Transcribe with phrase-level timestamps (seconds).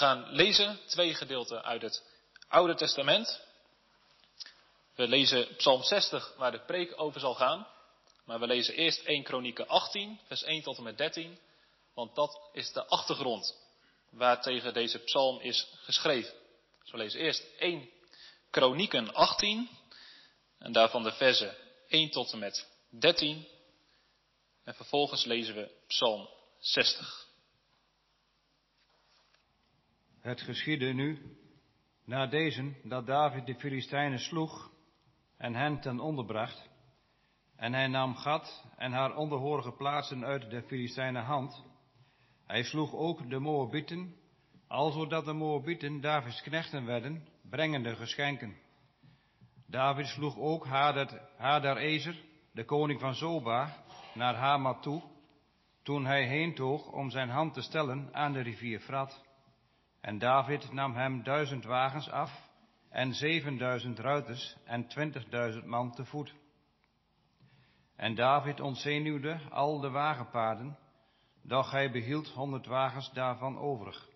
[0.00, 2.02] gaan lezen twee gedeelten uit het
[2.48, 3.40] Oude Testament.
[4.94, 7.66] We lezen Psalm 60, waar de preek over zal gaan.
[8.24, 11.38] Maar we lezen eerst 1 Kronieken 18, vers 1 tot en met 13.
[11.94, 13.56] Want dat is de achtergrond
[14.10, 16.34] waartegen deze psalm is geschreven.
[16.82, 17.90] Dus we lezen eerst 1
[18.50, 19.68] Kronieken 18.
[20.58, 21.56] En daarvan de versen
[21.88, 23.48] 1 tot en met 13.
[24.64, 26.28] En vervolgens lezen we Psalm
[26.58, 27.28] 60.
[30.20, 31.36] Het geschiedde nu,
[32.04, 34.70] na deze, dat David de Filistijnen sloeg
[35.36, 36.68] en hen ten onder bracht.
[37.56, 41.64] En hij nam Gad en haar onderhorige plaatsen uit de Filistijnen hand.
[42.46, 44.14] Hij sloeg ook de Moabieten,
[44.68, 48.56] alzodat de Moabieten Davids knechten werden, brengende geschenken.
[49.66, 50.66] David sloeg ook
[51.36, 55.02] Hadar Ezer, de koning van Zoba, naar Hamat toe,
[55.82, 59.28] toen hij heentoog om zijn hand te stellen aan de rivier Frat.
[60.00, 62.48] En David nam hem duizend wagens af
[62.88, 66.34] en zevenduizend ruiters en twintigduizend man te voet.
[67.96, 70.78] En David ontzenuwde al de wagenpaarden,
[71.42, 74.08] doch hij behield honderd wagens daarvan overig.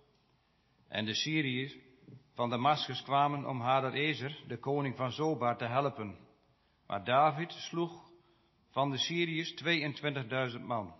[0.88, 1.76] En de Syriërs
[2.34, 6.16] van Damascus kwamen om Ezer, de koning van Zoba, te helpen.
[6.86, 8.10] Maar David sloeg
[8.70, 9.54] van de Syriërs
[10.54, 10.94] 22.000 man.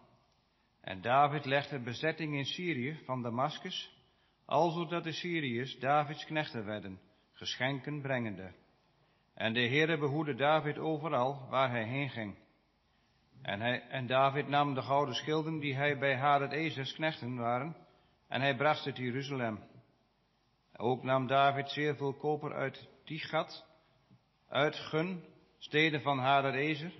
[0.80, 3.93] En David legde bezetting in Syrië van Damascus,
[4.44, 7.00] alzodat de Syriërs Davids knechten werden,
[7.32, 8.52] geschenken brengende.
[9.34, 12.36] En de Heere behoede David overal waar hij heen ging.
[13.42, 17.76] En, hij, en David nam de gouden schilden die hij bij Hadad Ezers knechten waren,
[18.28, 19.58] en hij bracht ze te Jeruzalem.
[20.76, 23.66] Ook nam David zeer veel koper uit Tichat,
[24.48, 25.24] uit Gun,
[25.58, 26.92] steden van Hadad Ezer.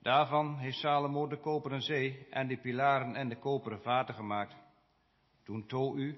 [0.00, 4.56] Daarvan heeft Salomo de koperen zee en de pilaren en de koperen vaten gemaakt.
[5.44, 6.16] Toen Tou,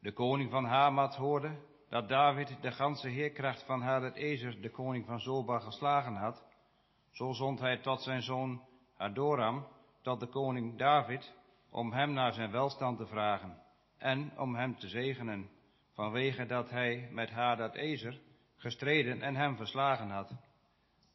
[0.00, 1.56] de koning van Hamat, hoorde
[1.88, 6.44] dat David de ganse heerkracht van Hadad Ezer, de koning van Zoba, geslagen had,
[7.10, 8.62] zo zond hij tot zijn zoon
[8.96, 9.66] Adoram,
[10.02, 11.34] tot de koning David,
[11.70, 13.62] om hem naar zijn welstand te vragen
[13.98, 15.50] en om hem te zegenen,
[15.92, 18.20] vanwege dat hij met Hadad Ezer
[18.58, 20.36] gestreden en hem verslagen had.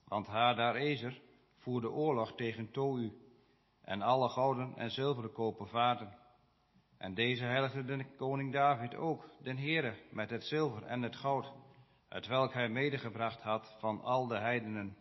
[0.07, 1.21] Want Hadar Ezer
[1.57, 3.11] voerde oorlog tegen Tou
[3.81, 6.17] en alle gouden en zilveren kopen vaten.
[7.03, 11.51] En deze heiligde de koning David ook, den Heere, met het zilver en het goud,
[12.09, 14.97] het welk hij medegebracht had van al de heidenen,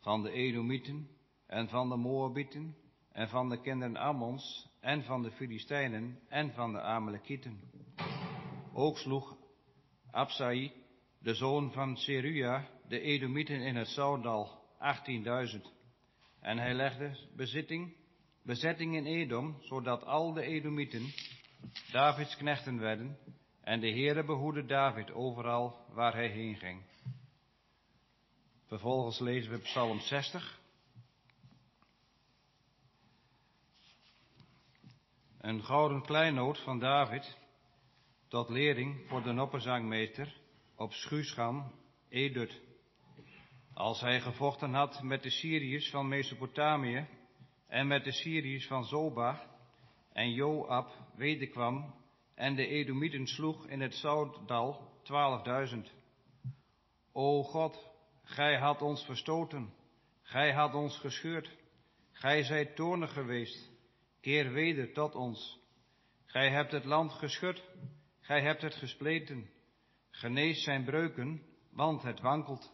[0.00, 1.08] van de Edomieten
[1.46, 2.76] en van de Moabieten
[3.12, 7.60] en van de kinderen Ammons en van de Filistijnen en van de Amalekieten.
[8.72, 9.36] Ook sloeg
[10.10, 10.72] Absai,
[11.18, 14.60] de zoon van Seruja, de Edomieten in het Zoudal,
[15.54, 15.60] 18.000.
[16.40, 17.96] En hij legde bezitting,
[18.46, 21.12] bezetting in Edom, zodat al de Edomieten
[21.92, 23.18] Davids knechten werden.
[23.60, 26.82] En de Heere behoede David overal waar hij heen ging.
[28.66, 30.60] Vervolgens lezen we Psalm 60.
[35.38, 37.36] Een gouden kleinoot van David
[38.28, 40.40] tot lering voor de nopperzangmeester
[40.76, 41.72] op Schuuscham,
[42.08, 42.60] Edut.
[43.74, 47.06] Als hij gevochten had met de Syriërs van Mesopotamië
[47.68, 49.56] en met de Syriërs van Zoba
[50.12, 51.94] en Joab wederkwam
[52.34, 55.92] en de Edomieten sloeg in het Zoutdal twaalfduizend.
[57.12, 57.90] O God,
[58.22, 59.74] gij had ons verstoten,
[60.22, 61.56] gij had ons gescheurd,
[62.12, 63.70] gij zijt toornig geweest,
[64.20, 65.60] keer weder tot ons.
[66.24, 67.62] Gij hebt het land geschud,
[68.20, 69.50] gij hebt het gespleten,
[70.10, 72.72] genees zijn breuken, want het wankelt.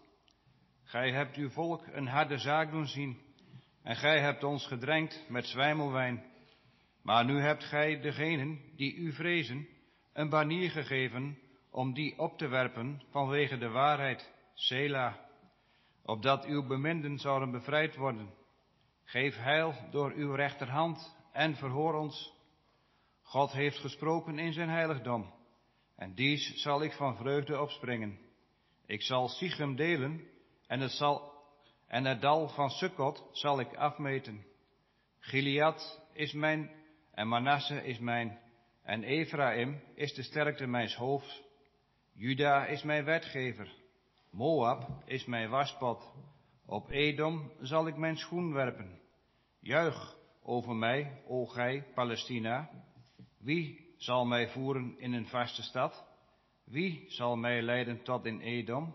[0.83, 3.32] Gij hebt uw volk een harde zaak doen zien,
[3.83, 6.25] en gij hebt ons gedrenkt met zwijmelwijn.
[7.03, 9.69] Maar nu hebt gij degenen die u vrezen
[10.13, 11.39] een banier gegeven
[11.71, 15.19] om die op te werpen vanwege de waarheid, Sela,
[16.05, 18.35] opdat uw beminden zouden bevrijd worden.
[19.05, 22.33] Geef heil door uw rechterhand en verhoor ons.
[23.23, 25.33] God heeft gesproken in zijn heiligdom,
[25.97, 28.19] en dies zal ik van vreugde opspringen.
[28.87, 30.29] Ik zal Sichem delen,
[30.67, 31.32] en het, zal,
[31.93, 34.45] en het dal van Sukkot zal ik afmeten.
[35.19, 36.71] Gilead is mijn,
[37.15, 38.39] en Manasse is mijn,
[38.83, 41.43] en Ephraim is de sterkte mijns hoofds.
[42.13, 43.73] Juda is mijn wetgever,
[44.31, 46.13] Moab is mijn waspot.
[46.67, 49.01] Op Edom zal ik mijn schoen werpen.
[49.61, 52.71] Juich, over mij, o gij, Palestina?
[53.39, 56.05] Wie zal mij voeren in een vaste stad?
[56.65, 58.95] Wie zal mij leiden tot in Edom?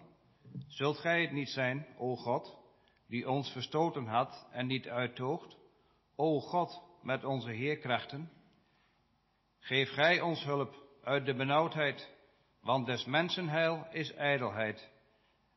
[0.68, 2.66] Zult gij het niet zijn, o God,
[3.08, 5.58] die ons verstoten had en niet uittoogt?
[6.16, 8.32] O God, met onze heerkrachten,
[9.60, 12.12] geef gij ons hulp uit de benauwdheid,
[12.62, 14.90] want des mensen heil is ijdelheid.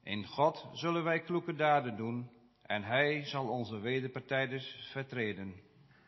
[0.02, 2.30] In God zullen wij kloeke daden doen,
[2.62, 5.60] en Hij zal onze wederpartijders vertreden.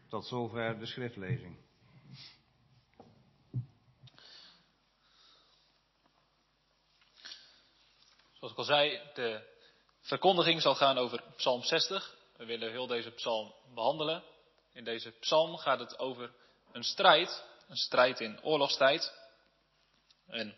[0.09, 1.57] Tot zover de schriftlezing.
[8.33, 9.52] Zoals ik al zei, de
[10.03, 12.17] verkondiging zal gaan over Psalm 60.
[12.37, 14.23] We willen heel deze psalm behandelen.
[14.73, 16.33] In deze psalm gaat het over
[16.73, 19.13] een strijd, een strijd in oorlogstijd.
[20.27, 20.57] En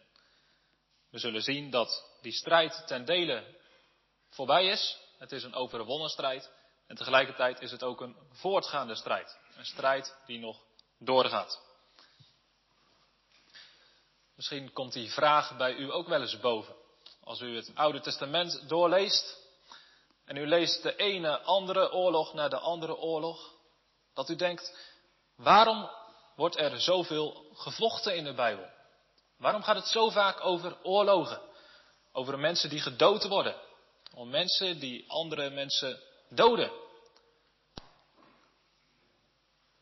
[1.11, 3.45] we zullen zien dat die strijd ten dele
[4.31, 4.99] voorbij is.
[5.19, 6.51] Het is een overwonnen strijd.
[6.87, 9.39] En tegelijkertijd is het ook een voortgaande strijd.
[9.57, 10.63] Een strijd die nog
[10.99, 11.63] doorgaat.
[14.35, 16.75] Misschien komt die vraag bij u ook wel eens boven.
[17.25, 19.39] Als u het Oude Testament doorleest
[20.25, 23.53] en u leest de ene andere oorlog naar de andere oorlog,
[24.15, 24.77] dat u denkt,
[25.37, 25.91] waarom
[26.37, 28.67] wordt er zoveel gevochten in de Bijbel?
[29.37, 31.41] Waarom gaat het zo vaak over oorlogen?
[32.13, 33.57] Over mensen die gedood worden.
[34.15, 36.73] Om mensen die andere mensen doden.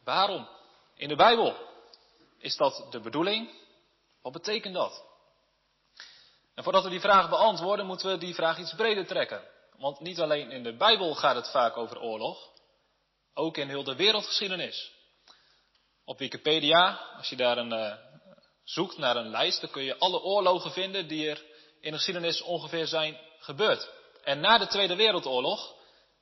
[0.04, 0.48] Waarom?
[0.94, 1.56] In de Bijbel.
[2.38, 3.50] Is dat de bedoeling?
[4.22, 5.11] Wat betekent dat?
[6.54, 9.42] En voordat we die vraag beantwoorden, moeten we die vraag iets breder trekken.
[9.76, 12.50] Want niet alleen in de Bijbel gaat het vaak over oorlog,
[13.34, 14.92] ook in heel de wereldgeschiedenis.
[16.04, 17.94] Op Wikipedia, als je daar een, uh,
[18.64, 21.42] zoekt naar een lijst, dan kun je alle oorlogen vinden die er
[21.80, 23.90] in de geschiedenis ongeveer zijn gebeurd.
[24.22, 25.74] En na de Tweede Wereldoorlog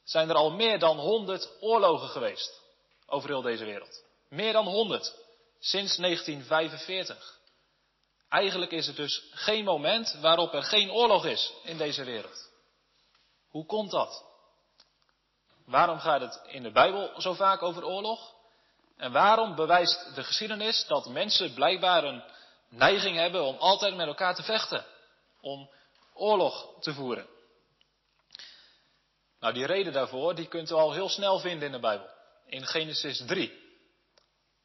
[0.05, 2.63] zijn er al meer dan 100 oorlogen geweest
[3.07, 4.05] over heel deze wereld.
[4.29, 5.15] Meer dan 100
[5.59, 7.40] sinds 1945.
[8.31, 12.51] Eigenlijk is het dus geen moment waarop er geen oorlog is in deze wereld.
[13.49, 14.25] Hoe komt dat?
[15.67, 18.35] Waarom gaat het in de Bijbel zo vaak over oorlog?
[18.97, 22.23] En waarom bewijst de geschiedenis dat mensen blijkbaar een
[22.69, 24.85] neiging hebben om altijd met elkaar te vechten?
[25.41, 25.71] Om
[26.15, 27.27] oorlog te voeren?
[29.41, 32.09] Nou, die reden daarvoor, die kunt u al heel snel vinden in de Bijbel.
[32.47, 33.59] In Genesis 3.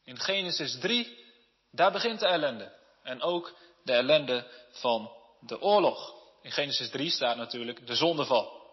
[0.04, 1.26] In Genesis 3,
[1.72, 2.84] daar begint de ellende.
[3.06, 6.14] En ook de ellende van de oorlog.
[6.42, 8.64] In Genesis 3 staat natuurlijk de zondeval.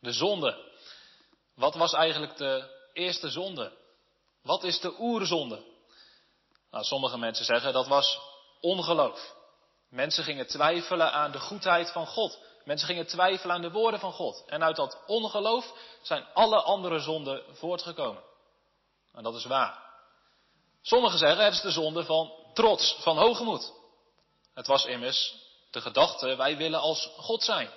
[0.00, 0.72] De zonde.
[1.54, 3.72] Wat was eigenlijk de eerste zonde?
[4.42, 5.64] Wat is de oerzonde?
[6.70, 8.18] Nou, sommige mensen zeggen dat was
[8.60, 9.34] ongeloof.
[9.88, 12.38] Mensen gingen twijfelen aan de goedheid van God.
[12.64, 14.42] Mensen gingen twijfelen aan de woorden van God.
[14.46, 15.72] En uit dat ongeloof
[16.02, 18.22] zijn alle andere zonden voortgekomen.
[19.12, 19.88] En dat is waar.
[20.82, 23.72] Sommigen zeggen het is de zonde van trots, van hoogmoed.
[24.54, 25.34] Het was immers
[25.70, 27.70] de gedachte, wij willen als God zijn.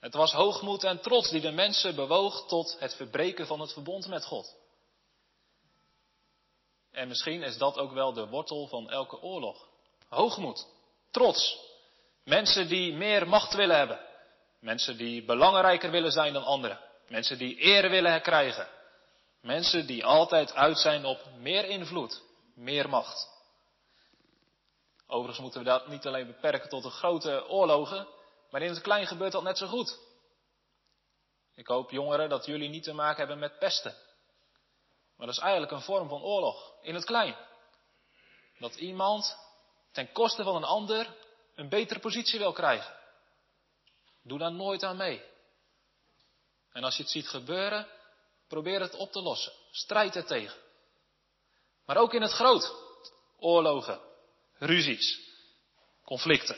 [0.00, 4.06] Het was hoogmoed en trots die de mensen bewoog tot het verbreken van het verbond
[4.06, 4.56] met God.
[6.92, 9.68] En misschien is dat ook wel de wortel van elke oorlog.
[10.08, 10.66] Hoogmoed,
[11.10, 11.58] trots.
[12.24, 14.00] Mensen die meer macht willen hebben.
[14.60, 16.80] Mensen die belangrijker willen zijn dan anderen.
[17.08, 18.68] Mensen die eer willen herkrijgen.
[19.40, 22.22] Mensen die altijd uit zijn op meer invloed,
[22.54, 23.28] meer macht.
[25.10, 28.08] Overigens moeten we dat niet alleen beperken tot de grote oorlogen,
[28.50, 29.98] maar in het klein gebeurt dat net zo goed.
[31.54, 33.94] Ik hoop, jongeren, dat jullie niet te maken hebben met pesten.
[35.16, 37.36] Maar dat is eigenlijk een vorm van oorlog, in het klein.
[38.58, 39.36] Dat iemand
[39.92, 41.16] ten koste van een ander
[41.54, 42.94] een betere positie wil krijgen.
[44.22, 45.22] Doe daar nooit aan mee.
[46.72, 47.88] En als je het ziet gebeuren,
[48.48, 49.52] probeer het op te lossen.
[49.70, 50.58] Strijd er tegen.
[51.84, 52.74] Maar ook in het groot.
[53.38, 54.09] Oorlogen,
[54.60, 55.20] ruzies,
[56.04, 56.56] conflicten.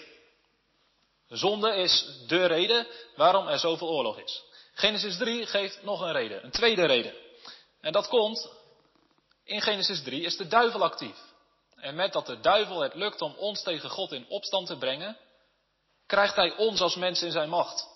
[1.29, 4.43] Zonde is de reden waarom er zoveel oorlog is.
[4.75, 7.15] Genesis 3 geeft nog een reden, een tweede reden.
[7.81, 8.51] En dat komt,
[9.45, 11.17] in Genesis 3 is de duivel actief.
[11.77, 15.17] En met dat de duivel het lukt om ons tegen God in opstand te brengen,
[16.07, 17.91] krijgt hij ons als mensen in zijn macht.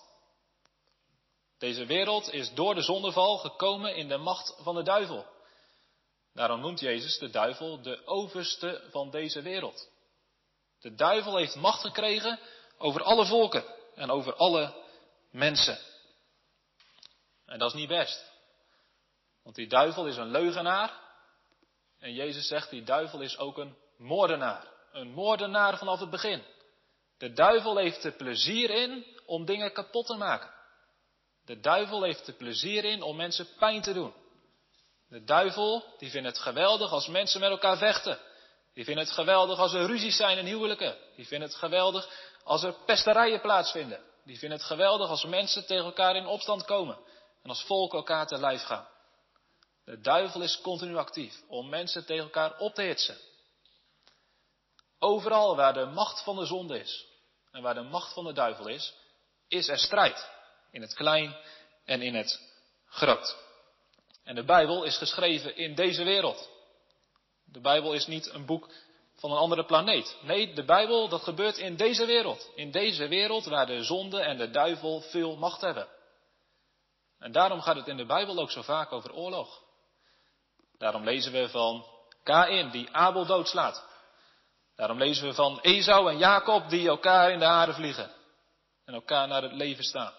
[1.57, 5.25] Deze wereld is door de zondeval gekomen in de macht van de duivel.
[6.33, 9.89] Daarom noemt Jezus de duivel de overste van deze wereld.
[10.81, 12.39] De duivel heeft macht gekregen
[12.77, 13.63] over alle volken
[13.95, 14.73] en over alle
[15.31, 15.79] mensen.
[17.45, 18.31] En dat is niet best.
[19.43, 21.05] Want die duivel is een leugenaar.
[21.99, 24.67] En Jezus zegt, die duivel is ook een moordenaar.
[24.91, 26.43] Een moordenaar vanaf het begin.
[27.17, 30.55] De duivel heeft er plezier in om dingen kapot te maken.
[31.45, 34.13] De duivel heeft er plezier in om mensen pijn te doen.
[35.09, 38.19] De duivel, die vindt het geweldig als mensen met elkaar vechten.
[38.77, 40.97] Die vinden het geweldig als er ruzies zijn in huwelijken.
[41.15, 42.09] Die vinden het geweldig
[42.43, 43.99] als er pesterijen plaatsvinden.
[44.23, 46.97] Die vinden het geweldig als mensen tegen elkaar in opstand komen.
[47.43, 48.87] En als volken elkaar te lijf gaan.
[49.85, 53.17] De duivel is continu actief om mensen tegen elkaar op te hitsen.
[54.99, 57.05] Overal waar de macht van de zonde is
[57.51, 58.93] en waar de macht van de duivel is,
[59.47, 60.29] is er strijd.
[60.71, 61.35] In het klein
[61.85, 62.41] en in het
[62.87, 63.37] groot.
[64.23, 66.55] En de Bijbel is geschreven in deze wereld.
[67.51, 68.69] De Bijbel is niet een boek
[69.15, 70.17] van een andere planeet.
[70.21, 72.51] Nee, de Bijbel, dat gebeurt in deze wereld.
[72.55, 75.87] In deze wereld waar de zonde en de duivel veel macht hebben.
[77.19, 79.61] En daarom gaat het in de Bijbel ook zo vaak over oorlog.
[80.77, 81.85] Daarom lezen we van
[82.23, 83.85] Kain die Abel doodslaat.
[84.75, 88.11] Daarom lezen we van Esau en Jacob die elkaar in de haren vliegen.
[88.85, 90.13] En elkaar naar het leven staan.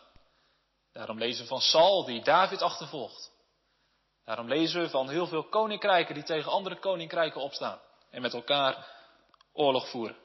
[0.93, 3.33] Daarom lezen we van Saul die David achtervolgt.
[4.29, 7.81] Daarom lezen we van heel veel koninkrijken die tegen andere koninkrijken opstaan.
[8.11, 8.87] En met elkaar
[9.53, 10.17] oorlog voeren.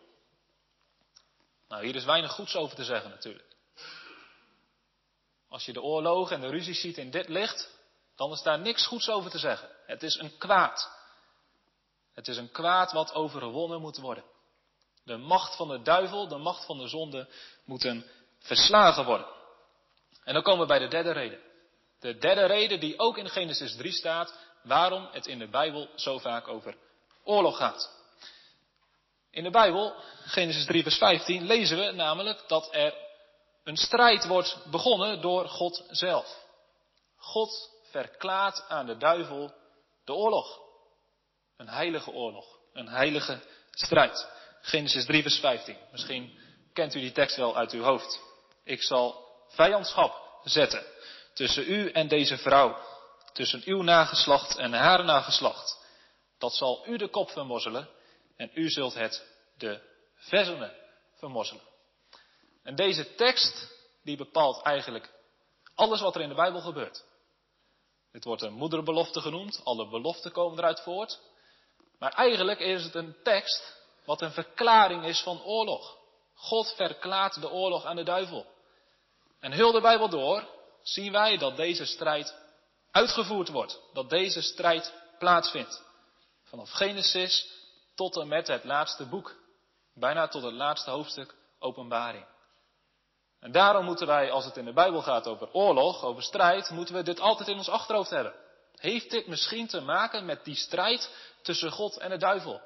[1.68, 3.56] Nou, hier is weinig goeds over te zeggen natuurlijk.
[5.50, 7.80] Als je de oorlogen en de ruzie ziet in dit licht,
[8.16, 9.70] dan is daar niks goeds over te zeggen.
[9.86, 10.92] Het is een kwaad.
[12.14, 14.24] Het is een kwaad wat overwonnen moet worden.
[15.04, 17.30] De macht van de duivel, de macht van de zonde
[17.66, 18.06] moeten
[18.40, 19.28] verslagen worden.
[20.24, 21.53] En dan komen we bij de derde reden.
[22.04, 24.34] De derde reden die ook in Genesis 3 staat,
[24.64, 26.76] waarom het in de Bijbel zo vaak over
[27.24, 27.92] oorlog gaat.
[29.32, 29.96] In de Bijbel,
[30.26, 32.94] Genesis 3 vers 15, lezen we namelijk dat er
[33.64, 36.46] een strijd wordt begonnen door God zelf.
[37.18, 39.54] God verklaart aan de duivel
[40.06, 40.60] de oorlog.
[41.58, 43.40] Een heilige oorlog, een heilige
[43.72, 44.28] strijd.
[44.62, 45.78] Genesis 3 vers 15.
[45.92, 46.38] Misschien
[46.74, 48.20] kent u die tekst wel uit uw hoofd.
[48.64, 50.92] Ik zal vijandschap zetten
[51.34, 52.78] tussen u en deze vrouw,
[53.34, 55.82] tussen uw nageslacht en haar nageslacht.
[56.38, 57.90] Dat zal u de kop vermorzelen
[58.36, 59.26] en u zult het
[59.58, 59.82] de
[60.16, 60.74] verzenen
[61.16, 61.64] vermorzelen.
[62.64, 63.68] En deze tekst,
[64.04, 65.14] die bepaalt eigenlijk
[65.76, 67.04] alles wat er in de Bijbel gebeurt.
[68.12, 71.20] Dit wordt een moederbelofte genoemd, alle beloften komen eruit voort.
[72.00, 75.98] Maar eigenlijk is het een tekst wat een verklaring is van oorlog.
[76.34, 78.46] God verklaart de oorlog aan de duivel.
[79.40, 80.48] En heel de Bijbel door
[80.84, 82.36] zien wij dat deze strijd
[82.92, 83.80] uitgevoerd wordt.
[83.94, 85.84] Dat deze strijd plaatsvindt.
[86.44, 87.52] Vanaf Genesis
[87.96, 89.36] tot en met het laatste boek.
[89.94, 92.26] Bijna tot het laatste hoofdstuk openbaring.
[93.40, 96.96] En daarom moeten wij, als het in de Bijbel gaat over oorlog, over strijd, moeten
[96.96, 98.34] we dit altijd in ons achterhoofd hebben.
[98.76, 101.10] Heeft dit misschien te maken met die strijd
[101.42, 102.62] tussen God en de duivel?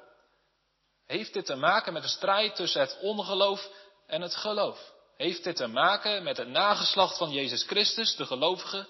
[1.06, 3.70] Heeft dit te maken met de strijd tussen het ongeloof
[4.06, 4.92] en het geloof?
[5.18, 8.88] Heeft dit te maken met het nageslacht van Jezus Christus, de gelovige,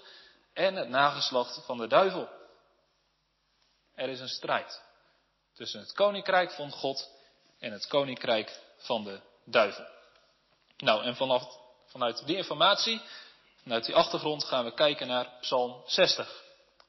[0.53, 2.29] en het nageslacht van de duivel?
[3.95, 4.81] Er is een strijd
[5.53, 7.09] tussen het koninkrijk van God
[7.59, 9.85] en het koninkrijk van de duivel.
[10.77, 13.01] Nou, en vanaf, vanuit die informatie,
[13.61, 16.43] vanuit die achtergrond gaan we kijken naar Psalm 60.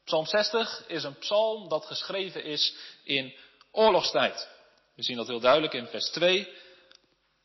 [0.04, 3.35] Psalm 60 is een psalm dat geschreven is in
[3.70, 4.49] oorlogstijd.
[4.94, 6.68] We zien dat heel duidelijk in vers 2.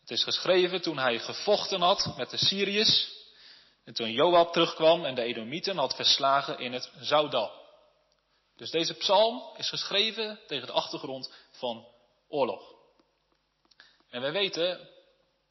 [0.05, 3.13] Het is geschreven toen hij gevochten had met de Syriërs.
[3.83, 7.51] En toen Joab terugkwam en de Edomieten had verslagen in het Zoudal.
[8.55, 11.87] Dus deze psalm is geschreven tegen de achtergrond van
[12.27, 12.73] oorlog.
[14.09, 14.89] En wij weten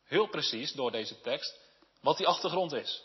[0.05, 1.59] heel precies door deze tekst
[2.01, 3.03] wat die achtergrond is.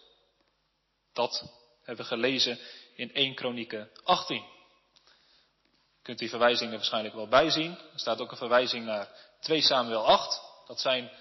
[1.13, 1.53] Dat
[1.83, 2.59] hebben we gelezen
[2.95, 4.37] in 1 Kronieken 18.
[4.37, 7.71] Je kunt die verwijzingen waarschijnlijk wel bijzien.
[7.71, 10.41] Er staat ook een verwijzing naar 2 Samuel 8.
[10.67, 11.11] Dat zijn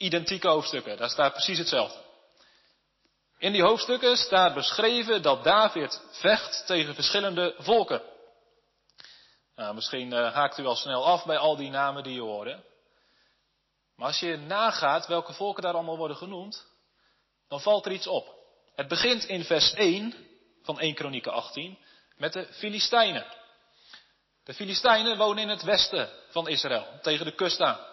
[0.00, 0.96] identieke hoofdstukken.
[0.96, 1.98] Daar staat precies hetzelfde.
[3.38, 8.02] In die hoofdstukken staat beschreven dat David vecht tegen verschillende volken.
[9.54, 12.64] Nou, misschien uh, haakt u al snel af bij al die namen die je hoorde.
[13.96, 16.66] Maar als je nagaat welke volken daar allemaal worden genoemd,
[17.48, 18.34] dan valt er iets op.
[18.74, 20.14] Het begint in vers 1
[20.62, 21.78] van 1 Kronieken 18
[22.16, 23.26] met de Filistijnen.
[24.44, 27.88] De Filistijnen wonen in het westen van Israël, tegen de kust aan.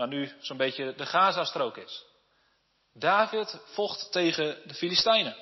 [0.00, 2.04] Waar nu zo'n beetje de Gazastrook is.
[2.92, 5.36] David vocht tegen de Filistijnen.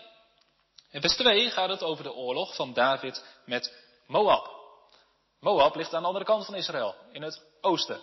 [0.90, 3.74] In vers 2 gaat het over de oorlog van David met
[4.06, 4.50] Moab.
[5.40, 8.00] Moab ligt aan de andere kant van Israël, in het oosten.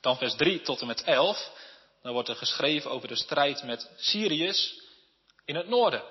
[0.00, 1.50] Dan vers 3 tot en met 11,
[2.02, 4.80] dan wordt er geschreven over de strijd met Syriërs
[5.44, 6.02] in het noorden.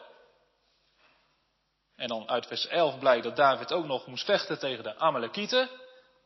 [1.96, 5.70] En dan uit vers 11 blijkt dat David ook nog moest vechten tegen de Amalekieten.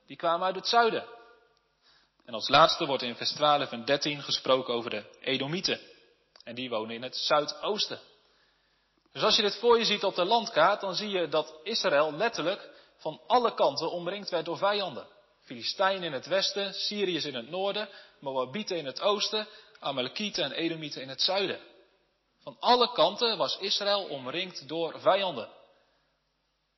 [0.05, 1.15] Die kwamen uit het zuiden.
[2.25, 5.79] En als laatste wordt in vers 12 en 13 gesproken over de Edomieten.
[6.43, 7.99] En die wonen in het zuidoosten.
[9.11, 12.13] Dus als je dit voor je ziet op de landkaart, dan zie je dat Israël
[12.13, 15.07] letterlijk van alle kanten omringd werd door vijanden.
[15.41, 17.89] Filistijnen in het westen, Syriërs in het noorden,
[18.19, 19.47] Moabieten in het oosten,
[19.79, 21.59] Amalekieten en Edomieten in het zuiden.
[22.41, 25.49] Van alle kanten was Israël omringd door vijanden.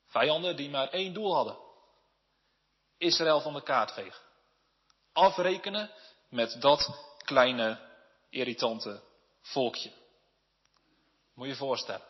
[0.08, 1.58] Vijanden die maar één doel hadden.
[2.98, 4.26] Israël van de kaart vegen.
[5.17, 5.91] Afrekenen
[6.29, 7.79] met dat kleine,
[8.29, 9.01] irritante
[9.41, 9.91] volkje.
[11.33, 12.07] Moet je je voorstellen.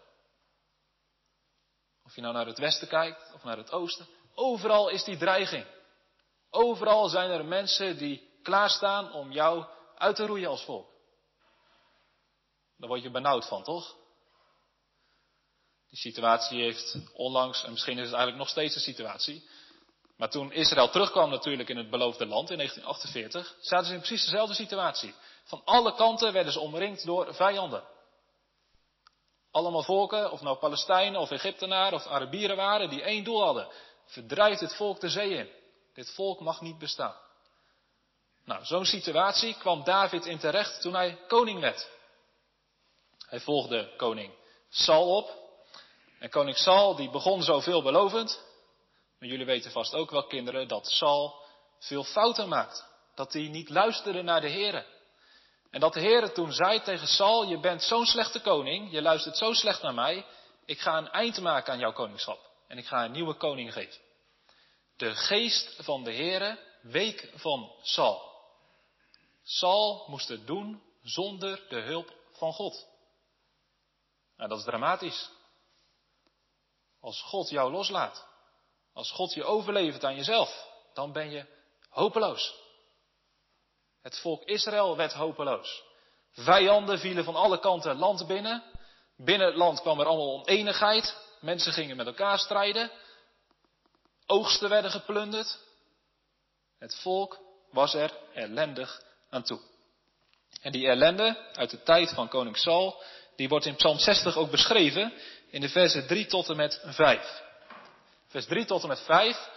[2.03, 4.07] Of je nou naar het westen kijkt of naar het oosten.
[4.33, 5.65] Overal is die dreiging.
[6.49, 10.89] Overal zijn er mensen die klaarstaan om jou uit te roeien als volk.
[12.77, 13.95] Daar word je benauwd van, toch?
[15.89, 19.49] Die situatie heeft onlangs, en misschien is het eigenlijk nog steeds een situatie.
[20.17, 24.25] Maar toen Israël terugkwam natuurlijk in het beloofde land in 1948, zaten ze in precies
[24.25, 25.15] dezelfde situatie.
[25.43, 27.83] Van alle kanten werden ze omringd door vijanden.
[29.51, 33.67] Allemaal volken, of nou Palestijnen of Egyptenaren of Arabieren waren, die één doel hadden.
[34.05, 35.49] Verdrijf dit volk de zee in.
[35.93, 37.15] Dit volk mag niet bestaan.
[38.45, 41.89] Nou, zo'n situatie kwam David in terecht toen hij koning werd.
[43.27, 44.33] Hij volgde koning
[44.69, 45.35] Saul op.
[46.19, 48.46] En koning Saul die begon zo veelbelovend.
[49.19, 51.45] Maar jullie weten vast ook wel, kinderen, dat Saul
[51.79, 52.85] veel fouten maakt.
[53.15, 54.85] Dat hij niet luisterde naar de heren.
[55.71, 59.37] En dat de heren toen zei tegen Saul, je bent zo'n slechte koning, je luistert
[59.37, 60.25] zo slecht naar mij,
[60.65, 62.39] ik ga een eind maken aan jouw koningschap.
[62.67, 64.01] En ik ga een nieuwe koning geven.
[64.97, 68.35] De geest van de heren week van Saul.
[69.43, 72.87] Saul moest het doen zonder de hulp van God.
[74.37, 75.29] Nou, dat is dramatisch.
[77.01, 78.27] Als God jou loslaat,
[78.97, 81.45] als God je overlevert aan jezelf, dan ben je
[81.89, 82.55] hopeloos.
[84.01, 85.83] Het volk Israël werd hopeloos.
[86.31, 88.63] Vijanden vielen van alle kanten land binnen.
[89.17, 91.17] Binnen het land kwam er allemaal oneenigheid.
[91.41, 92.91] Mensen gingen met elkaar strijden.
[94.25, 95.59] Oogsten werden geplunderd.
[96.79, 97.39] Het volk
[97.71, 99.59] was er ellendig aan toe.
[100.61, 103.03] En die ellende uit de tijd van koning Saul,
[103.35, 105.13] die wordt in Psalm 60 ook beschreven
[105.49, 107.45] in de versen 3 tot en met 5.
[108.27, 109.49] Vers 3 tot en met 5,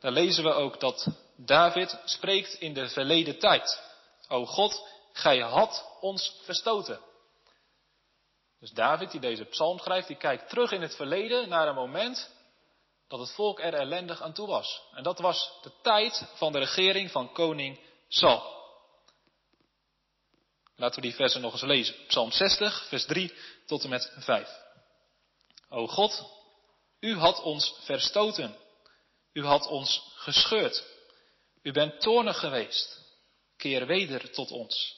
[0.00, 1.06] daar lezen we ook dat
[1.36, 3.82] David spreekt in de verleden tijd.
[4.28, 7.00] O God, gij had ons verstoten.
[8.60, 12.30] Dus David, die deze psalm schrijft, die kijkt terug in het verleden naar een moment
[13.08, 14.82] dat het volk er ellendig aan toe was.
[14.92, 18.56] En dat was de tijd van de regering van koning Saul.
[20.76, 21.94] Laten we die versen nog eens lezen.
[22.06, 23.34] Psalm 60, vers 3
[23.66, 24.50] tot en met 5.
[25.68, 26.37] O God,
[27.00, 28.56] u had ons verstoten.
[29.32, 30.84] U had ons gescheurd.
[31.62, 33.06] U bent toornig geweest.
[33.56, 34.96] Keer weder tot ons.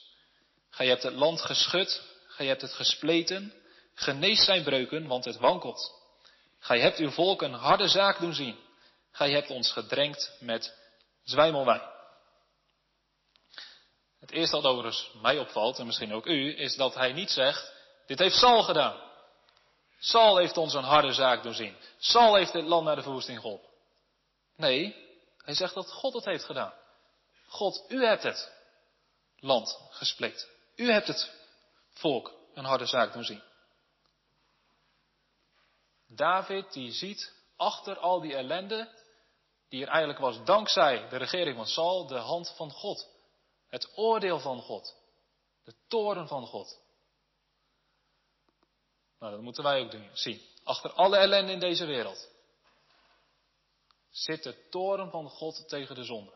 [0.69, 3.53] Gij hebt het land geschud, gij hebt het gespleten.
[3.93, 5.91] Genees zijn breuken, want het wankelt.
[6.59, 8.59] Gij hebt uw volk een harde zaak doen zien.
[9.11, 10.77] Gij hebt ons gedrenkt met
[11.23, 11.81] zwijmelwijn.
[14.19, 17.73] Het eerste wat overigens mij opvalt, en misschien ook u, is dat hij niet zegt,
[18.05, 19.10] dit heeft Saul gedaan.
[20.03, 21.77] Saul heeft ons een harde zaak doen zien.
[21.97, 23.69] Saul heeft dit land naar de verwoesting geholpen.
[24.55, 24.95] Nee,
[25.37, 26.73] hij zegt dat God het heeft gedaan.
[27.47, 28.51] God, u hebt het
[29.39, 30.47] land gespleten.
[30.75, 31.31] U hebt het
[31.93, 33.43] volk een harde zaak doen zien.
[36.07, 38.89] David die ziet achter al die ellende,
[39.69, 43.07] die er eigenlijk was dankzij de regering van Saul, de hand van God.
[43.69, 44.95] Het oordeel van God.
[45.63, 46.80] De toren van God.
[49.21, 50.41] Nou, dat moeten wij ook doen, zien.
[50.63, 52.29] Achter alle ellende in deze wereld
[54.09, 56.33] zit de toren van God tegen de zonde.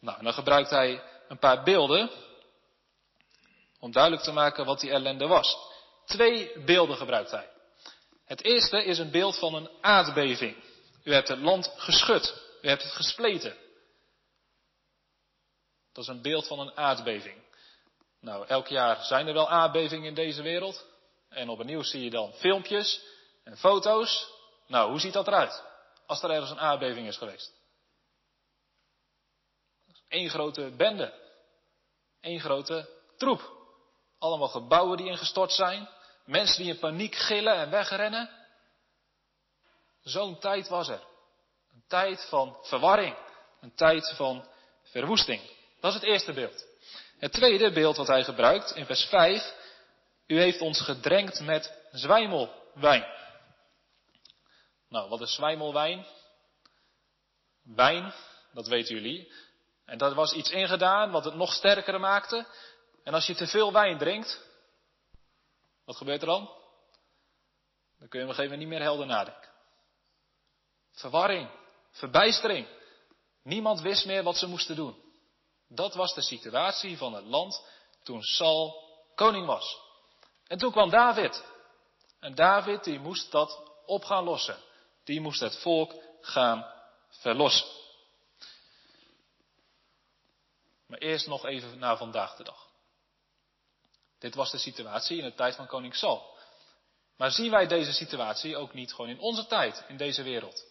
[0.00, 2.10] Nou, en dan gebruikt hij een paar beelden
[3.78, 5.56] om duidelijk te maken wat die ellende was.
[6.04, 7.50] Twee beelden gebruikt hij.
[8.24, 10.56] Het eerste is een beeld van een aardbeving.
[11.04, 12.42] U hebt het land geschud.
[12.62, 13.56] U hebt het gespleten.
[15.92, 17.45] Dat is een beeld van een aardbeving.
[18.26, 20.86] Nou, elk jaar zijn er wel aardbevingen in deze wereld.
[21.28, 23.04] En op het nieuws zie je dan filmpjes
[23.44, 24.30] en foto's.
[24.66, 25.64] Nou, hoe ziet dat eruit?
[26.06, 27.52] Als er ergens een aardbeving is geweest.
[30.08, 31.14] Eén grote bende.
[32.20, 33.52] Eén grote troep.
[34.18, 35.88] Allemaal gebouwen die ingestort zijn.
[36.24, 38.30] Mensen die in paniek gillen en wegrennen.
[40.02, 41.02] Zo'n tijd was er.
[41.72, 43.16] Een tijd van verwarring.
[43.60, 44.48] Een tijd van
[44.82, 45.40] verwoesting.
[45.80, 46.75] Dat is het eerste beeld.
[47.18, 49.54] Het tweede beeld wat hij gebruikt in vers 5.
[50.26, 53.06] U heeft ons gedrenkt met zwijmelwijn.
[54.88, 56.06] Nou, wat is zwijmelwijn?
[57.62, 58.12] Wijn,
[58.52, 59.32] dat weten jullie.
[59.84, 62.46] En dat was iets ingedaan wat het nog sterker maakte.
[63.04, 64.44] En als je te veel wijn drinkt,
[65.84, 66.50] wat gebeurt er dan?
[67.98, 69.50] Dan kun je op een gegeven moment niet meer helder nadenken.
[70.92, 71.50] Verwarring,
[71.90, 72.66] verbijstering.
[73.42, 75.05] Niemand wist meer wat ze moesten doen.
[75.68, 77.64] Dat was de situatie van het land
[78.02, 79.78] toen Saul koning was.
[80.46, 81.44] En toen kwam David.
[82.20, 84.58] En David die moest dat op gaan lossen.
[85.04, 86.72] Die moest het volk gaan
[87.08, 87.66] verlossen.
[90.86, 92.66] Maar eerst nog even naar vandaag de dag.
[94.18, 96.34] Dit was de situatie in de tijd van koning Saul.
[97.16, 100.66] Maar zien wij deze situatie ook niet gewoon in onze tijd, in deze wereld?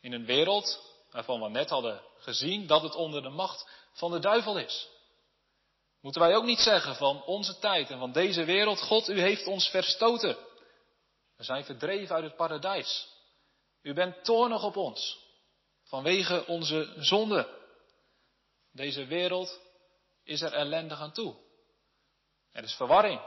[0.00, 4.18] In een wereld waarvan we net hadden gezien dat het onder de macht van de
[4.18, 4.88] duivel is.
[6.00, 9.46] Moeten wij ook niet zeggen van onze tijd en van deze wereld, God, u heeft
[9.46, 10.36] ons verstoten.
[11.36, 13.08] We zijn verdreven uit het paradijs.
[13.82, 15.18] U bent toornig op ons
[15.84, 17.48] vanwege onze zonde.
[18.72, 19.60] Deze wereld
[20.24, 21.34] is er ellendig aan toe.
[22.52, 23.20] Er is verwarring.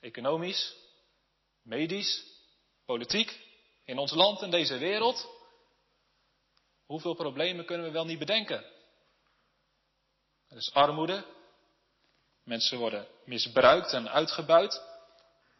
[0.00, 0.74] Economisch,
[1.62, 2.24] medisch,
[2.84, 3.40] politiek,
[3.84, 5.39] in ons land en deze wereld.
[6.90, 8.64] Hoeveel problemen kunnen we wel niet bedenken?
[10.48, 11.24] Er is armoede.
[12.42, 14.82] Mensen worden misbruikt en uitgebuit.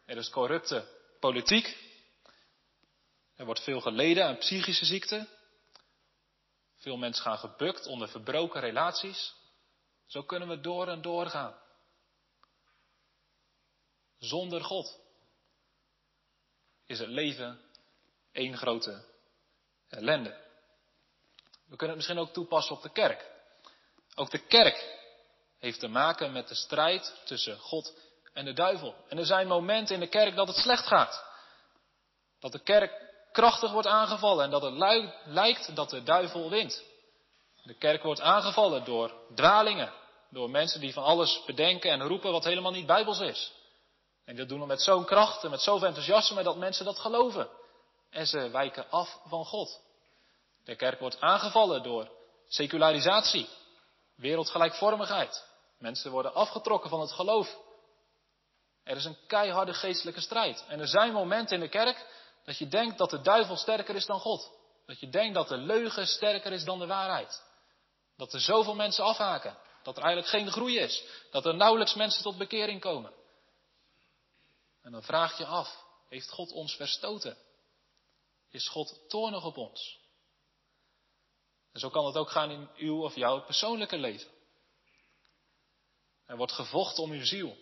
[0.05, 0.87] Er is corrupte
[1.21, 1.77] politiek.
[3.37, 5.29] Er wordt veel geleden aan psychische ziekten.
[6.77, 9.35] Veel mensen gaan gebukt onder verbroken relaties.
[10.07, 11.55] Zo kunnen we door en door gaan.
[14.19, 15.01] Zonder God
[16.87, 17.61] is het leven
[18.33, 19.05] één grote
[19.89, 20.50] ellende.
[21.71, 23.31] We kunnen het misschien ook toepassen op de kerk.
[24.15, 24.99] Ook de kerk
[25.59, 27.95] heeft te maken met de strijd tussen God
[28.33, 28.95] en de duivel.
[29.09, 31.25] En er zijn momenten in de kerk dat het slecht gaat.
[32.41, 32.93] Dat de kerk
[33.33, 36.83] krachtig wordt aangevallen en dat het lijkt dat de duivel wint.
[37.63, 39.93] De kerk wordt aangevallen door dwalingen,
[40.31, 43.53] door mensen die van alles bedenken en roepen wat helemaal niet bijbels is.
[44.25, 47.49] En dat doen we met zo'n kracht en met zoveel enthousiasme dat mensen dat geloven.
[48.11, 49.81] En ze wijken af van God.
[50.65, 52.11] De kerk wordt aangevallen door
[52.49, 53.49] secularisatie,
[54.17, 55.49] wereldgelijkvormigheid.
[55.79, 57.59] Mensen worden afgetrokken van het geloof.
[58.85, 60.65] Er is een keiharde geestelijke strijd.
[60.69, 62.07] En er zijn momenten in de kerk
[62.45, 64.51] dat je denkt dat de duivel sterker is dan God.
[64.87, 67.43] Dat je denkt dat de leugen sterker is dan de waarheid.
[68.17, 69.59] Dat er zoveel mensen afhaken.
[69.83, 71.05] Dat er eigenlijk geen groei is.
[71.31, 73.13] Dat er nauwelijks mensen tot bekering komen.
[74.83, 77.37] En dan vraag je af, heeft God ons verstoten?
[78.51, 80.00] Is God toornig op ons?
[81.73, 84.31] En zo kan het ook gaan in uw of jouw persoonlijke leven.
[86.27, 87.57] Er wordt gevochten om uw ziel.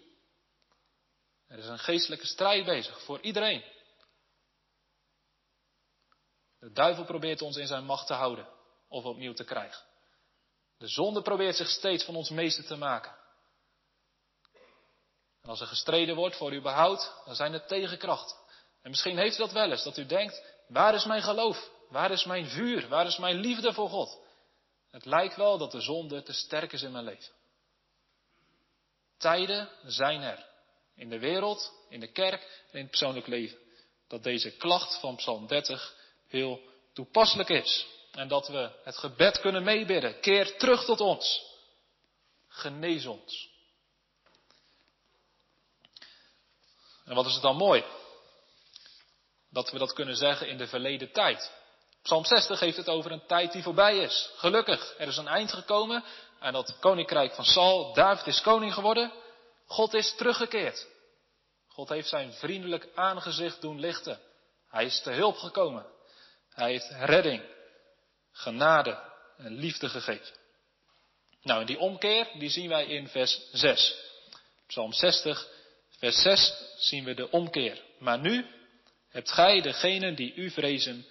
[1.47, 3.65] Er is een geestelijke strijd bezig voor iedereen.
[6.59, 8.49] De duivel probeert ons in zijn macht te houden
[8.89, 9.87] of opnieuw te krijgen.
[10.79, 13.17] De zonde probeert zich steeds van ons meester te maken.
[15.43, 18.37] En als er gestreden wordt voor uw behoud, dan zijn er tegenkrachten.
[18.83, 21.71] En misschien heeft u dat wel eens, dat u denkt, waar is mijn geloof?
[21.89, 22.89] Waar is mijn vuur?
[22.89, 24.19] Waar is mijn liefde voor God?
[24.91, 27.33] Het lijkt wel dat de zonde te sterk is in mijn leven.
[29.19, 30.47] Tijden zijn er.
[30.95, 33.59] In de wereld, in de kerk en in het persoonlijk leven.
[34.09, 35.95] Dat deze klacht van Psalm 30
[36.27, 36.61] heel
[36.93, 37.87] toepasselijk is.
[38.13, 40.21] En dat we het gebed kunnen meebidden.
[40.21, 41.43] Keer terug tot ons.
[42.49, 43.51] Genees ons.
[47.05, 47.85] En wat is het dan mooi?
[49.51, 51.58] Dat we dat kunnen zeggen in de verleden tijd.
[52.03, 54.31] Psalm 60 heeft het over een tijd die voorbij is.
[54.37, 56.05] Gelukkig, er is een eind gekomen
[56.39, 57.93] aan dat koninkrijk van Saul.
[57.95, 59.13] David is koning geworden.
[59.67, 60.87] God is teruggekeerd.
[61.69, 64.21] God heeft zijn vriendelijk aangezicht doen lichten.
[64.69, 65.87] Hij is te hulp gekomen.
[66.51, 67.43] Hij heeft redding,
[68.33, 68.99] genade
[69.37, 70.37] en liefde gegeven.
[71.43, 73.97] Nou, en die omkeer, die zien wij in vers 6.
[74.67, 75.49] Psalm 60,
[75.99, 77.83] vers 6 zien we de omkeer.
[77.99, 78.47] Maar nu
[79.09, 81.07] hebt gij degenen die u vrezen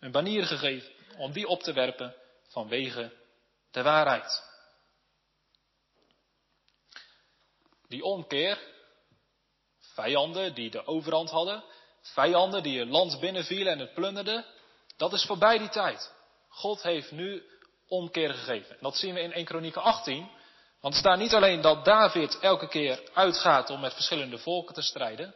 [0.00, 2.14] een banier gegeven om die op te werpen
[2.48, 3.12] vanwege
[3.70, 4.42] de waarheid.
[7.88, 8.58] Die omkeer,
[9.78, 11.64] vijanden die de overhand hadden,
[12.00, 14.44] vijanden die een land binnenvielen en het plunderden,
[14.96, 16.12] dat is voorbij die tijd.
[16.48, 17.42] God heeft nu
[17.88, 18.70] omkeer gegeven.
[18.70, 20.30] En dat zien we in 1 Kronieken 18.
[20.80, 24.82] Want er staat niet alleen dat David elke keer uitgaat om met verschillende volken te
[24.82, 25.34] strijden.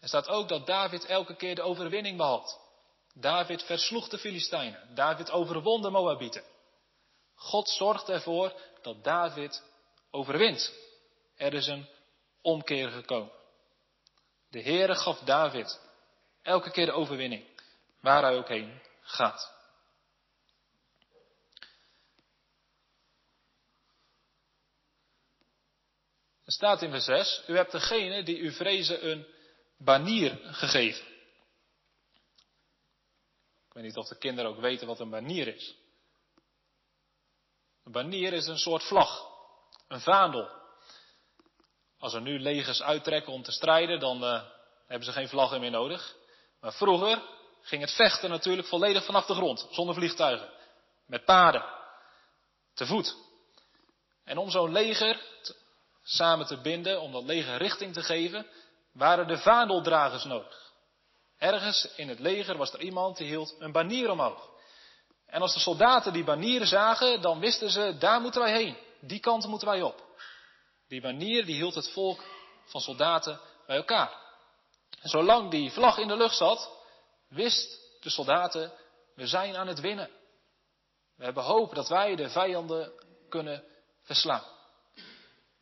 [0.00, 2.67] Er staat ook dat David elke keer de overwinning behaalt.
[3.20, 4.94] David versloeg de Filistijnen.
[4.94, 6.44] David overwon de Moabieten.
[7.34, 9.62] God zorgt ervoor dat David
[10.10, 10.72] overwint.
[11.36, 11.88] Er is een
[12.42, 13.32] omkeer gekomen.
[14.50, 15.80] De Heere gaf David
[16.42, 17.44] elke keer de overwinning,
[18.00, 19.56] waar hij ook heen gaat.
[26.44, 29.26] Er staat in vers 6, u hebt degene die u vrezen een
[29.76, 31.17] banier gegeven.
[33.78, 35.76] Weet niet of de kinderen ook weten wat een banier is.
[37.84, 39.26] Een banier is een soort vlag,
[39.88, 40.48] een vaandel.
[41.98, 44.42] Als er nu legers uittrekken om te strijden, dan uh,
[44.86, 46.16] hebben ze geen vlaggen meer nodig.
[46.60, 47.22] Maar vroeger
[47.60, 50.48] ging het vechten natuurlijk volledig vanaf de grond, zonder vliegtuigen.
[51.06, 51.64] Met paarden,
[52.74, 53.16] te voet.
[54.24, 55.20] En om zo'n leger
[56.02, 58.46] samen te binden, om dat leger richting te geven,
[58.92, 60.67] waren de vaandeldragers nodig.
[61.38, 64.50] Ergens in het leger was er iemand die hield een banier omhoog.
[65.26, 68.76] En als de soldaten die banieren zagen, dan wisten ze, daar moeten wij heen.
[69.00, 70.06] Die kant moeten wij op.
[70.88, 72.24] Die banier die hield het volk
[72.64, 74.26] van soldaten bij elkaar.
[75.00, 76.70] En zolang die vlag in de lucht zat,
[77.28, 78.72] wist de soldaten,
[79.14, 80.10] we zijn aan het winnen.
[81.16, 82.92] We hebben hoop dat wij de vijanden
[83.28, 83.64] kunnen
[84.02, 84.44] verslaan.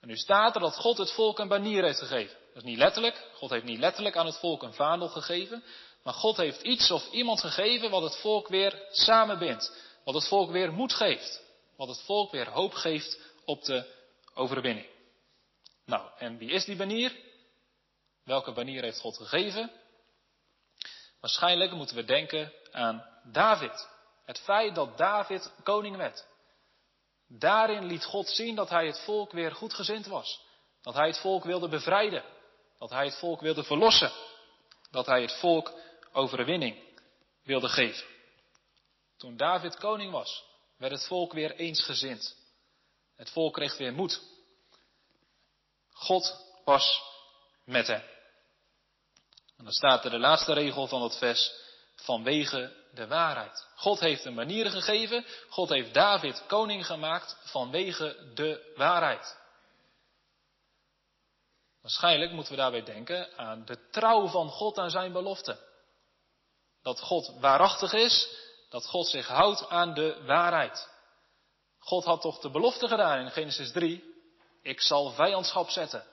[0.00, 2.36] En nu staat er dat God het volk een banier heeft gegeven.
[2.56, 3.24] Dat is niet letterlijk.
[3.34, 5.64] God heeft niet letterlijk aan het volk een vaandel gegeven.
[6.02, 9.72] Maar God heeft iets of iemand gegeven wat het volk weer samenbindt.
[10.04, 11.42] Wat het volk weer moed geeft.
[11.76, 13.94] Wat het volk weer hoop geeft op de
[14.34, 14.86] overwinning.
[15.84, 17.16] Nou, en wie is die banier?
[18.24, 19.70] Welke banier heeft God gegeven?
[21.20, 23.88] Waarschijnlijk moeten we denken aan David.
[24.24, 26.26] Het feit dat David koning werd.
[27.28, 30.40] Daarin liet God zien dat hij het volk weer goedgezind was.
[30.82, 32.34] Dat hij het volk wilde bevrijden.
[32.78, 34.12] Dat hij het volk wilde verlossen.
[34.90, 35.72] Dat hij het volk
[36.12, 36.84] overwinning
[37.42, 38.06] wilde geven.
[39.16, 40.44] Toen David koning was,
[40.76, 42.36] werd het volk weer eensgezind.
[43.16, 44.20] Het volk kreeg weer moed.
[45.92, 47.02] God was
[47.64, 48.02] met hem.
[49.56, 51.52] En dan staat er de laatste regel van het vers,
[51.94, 53.66] vanwege de waarheid.
[53.74, 59.36] God heeft een manier gegeven, God heeft David koning gemaakt vanwege de waarheid.
[61.86, 65.58] Waarschijnlijk moeten we daarbij denken aan de trouw van God aan zijn belofte.
[66.82, 68.28] Dat God waarachtig is,
[68.68, 70.88] dat God zich houdt aan de waarheid.
[71.78, 74.04] God had toch de belofte gedaan in Genesis 3,
[74.62, 76.04] ik zal vijandschap zetten.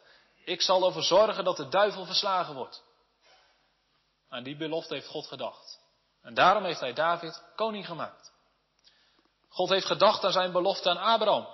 [0.45, 2.83] Ik zal ervoor zorgen dat de duivel verslagen wordt.
[4.29, 5.79] Aan die belofte heeft God gedacht.
[6.21, 8.31] En daarom heeft hij David koning gemaakt.
[9.49, 11.47] God heeft gedacht aan zijn belofte aan Abraham.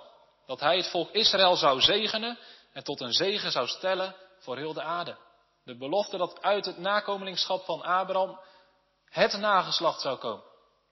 [0.46, 2.38] Dat hij het volk Israël zou zegenen
[2.72, 5.16] en tot een zegen zou stellen voor heel de aarde.
[5.64, 8.40] De belofte dat uit het nakomelingschap van Abraham
[9.04, 10.44] het nageslacht zou komen.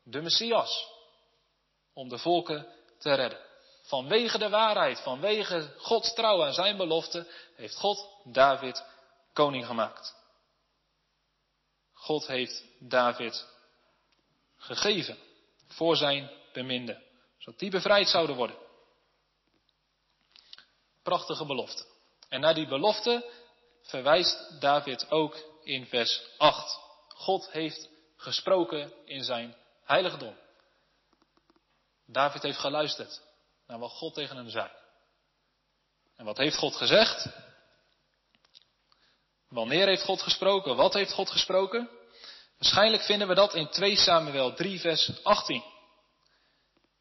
[0.02, 0.90] De Messias.
[1.94, 2.66] Om de volken
[2.98, 3.46] te redden.
[3.82, 8.84] Vanwege de waarheid, vanwege Gods trouw aan zijn belofte, heeft God David
[9.32, 10.16] koning gemaakt.
[11.92, 13.46] God heeft David
[14.56, 15.18] gegeven
[15.68, 17.02] voor zijn beminde,
[17.38, 18.56] zodat die bevrijd zouden worden.
[21.08, 21.84] Prachtige belofte.
[22.28, 23.30] En naar die belofte
[23.82, 26.78] verwijst David ook in vers 8.
[27.08, 30.36] God heeft gesproken in zijn heiligdom.
[32.06, 33.20] David heeft geluisterd
[33.66, 34.70] naar wat God tegen hem zei.
[36.16, 37.28] En wat heeft God gezegd?
[39.48, 40.76] Wanneer heeft God gesproken?
[40.76, 41.90] Wat heeft God gesproken?
[42.58, 45.64] Waarschijnlijk vinden we dat in 2 Samuel 3 vers 18.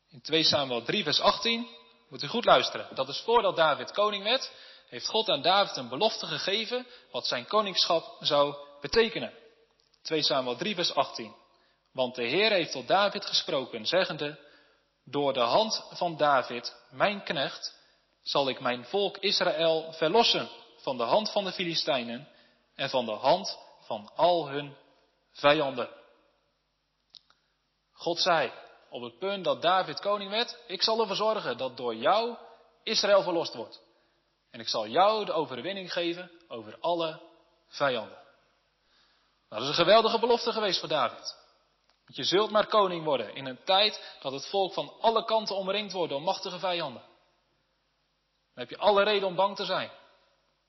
[0.10, 1.77] In 2 Samuel 3 vers 18
[2.10, 2.96] moet u goed luisteren.
[2.96, 4.52] Dat is voordat David koning werd,
[4.88, 9.34] heeft God aan David een belofte gegeven wat zijn koningschap zou betekenen.
[10.02, 11.36] 2 Samuel 3 vers 18.
[11.94, 14.40] Want de Heer heeft tot David gesproken, zeggende,
[15.04, 17.76] door de hand van David, mijn knecht,
[18.24, 22.28] zal ik mijn volk Israël verlossen van de hand van de Filistijnen
[22.76, 24.78] en van de hand van al hun
[25.32, 25.90] vijanden.
[27.92, 28.52] God zei
[28.98, 32.36] op het punt dat David koning werd, ik zal ervoor zorgen dat door jou
[32.84, 33.82] Israël verlost wordt.
[34.52, 37.22] En ik zal jou de overwinning geven over alle
[37.68, 38.18] vijanden.
[39.50, 41.36] Nou, dat is een geweldige belofte geweest voor David.
[42.06, 45.56] Want je zult maar koning worden in een tijd dat het volk van alle kanten
[45.56, 47.02] omringd wordt door machtige vijanden.
[48.54, 49.92] Dan heb je alle reden om bang te zijn.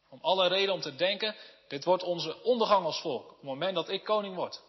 [0.08, 1.36] Om alle reden om te denken,
[1.68, 4.62] dit wordt onze ondergang als volk, op het moment dat ik koning word.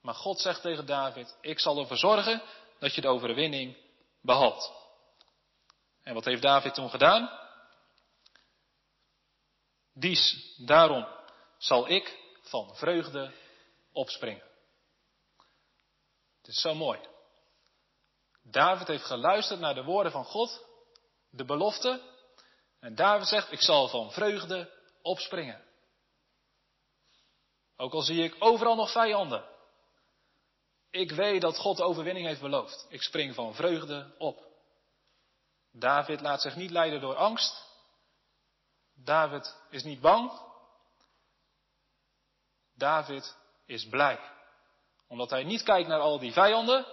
[0.00, 2.42] Maar God zegt tegen David, ik zal ervoor zorgen
[2.78, 3.76] dat je de overwinning
[4.20, 4.72] behaalt.
[6.02, 7.38] En wat heeft David toen gedaan?
[9.94, 11.06] Dies, daarom
[11.58, 13.32] zal ik van vreugde
[13.92, 14.48] opspringen.
[16.38, 17.00] Het is zo mooi.
[18.42, 20.66] David heeft geluisterd naar de woorden van God,
[21.30, 22.00] de belofte.
[22.80, 24.70] En David zegt, ik zal van vreugde
[25.02, 25.64] opspringen.
[27.76, 29.44] Ook al zie ik overal nog vijanden.
[30.90, 32.86] Ik weet dat God de overwinning heeft beloofd.
[32.88, 34.48] Ik spring van vreugde op.
[35.72, 37.68] David laat zich niet leiden door angst.
[38.94, 40.32] David is niet bang.
[42.74, 44.20] David is blij.
[45.06, 46.86] Omdat hij niet kijkt naar al die vijanden,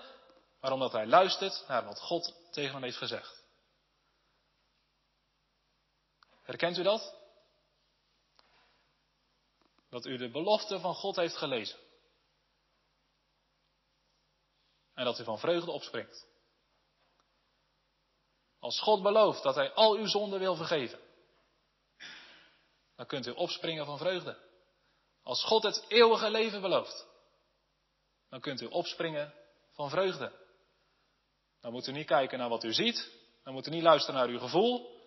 [0.62, 3.44] maar omdat hij luistert naar wat God tegen hem heeft gezegd.
[6.42, 7.16] Herkent u dat?
[9.90, 11.80] Dat u de belofte van God heeft gelezen.
[14.98, 16.28] En dat u van vreugde opspringt.
[18.60, 21.00] Als God belooft dat Hij al uw zonden wil vergeven,
[22.96, 24.38] dan kunt u opspringen van vreugde.
[25.24, 27.08] Als God het eeuwige leven belooft,
[28.30, 29.34] dan kunt u opspringen
[29.72, 30.32] van vreugde.
[31.62, 33.12] Dan moet u niet kijken naar wat u ziet,
[33.44, 35.02] dan moet u niet luisteren naar uw gevoel,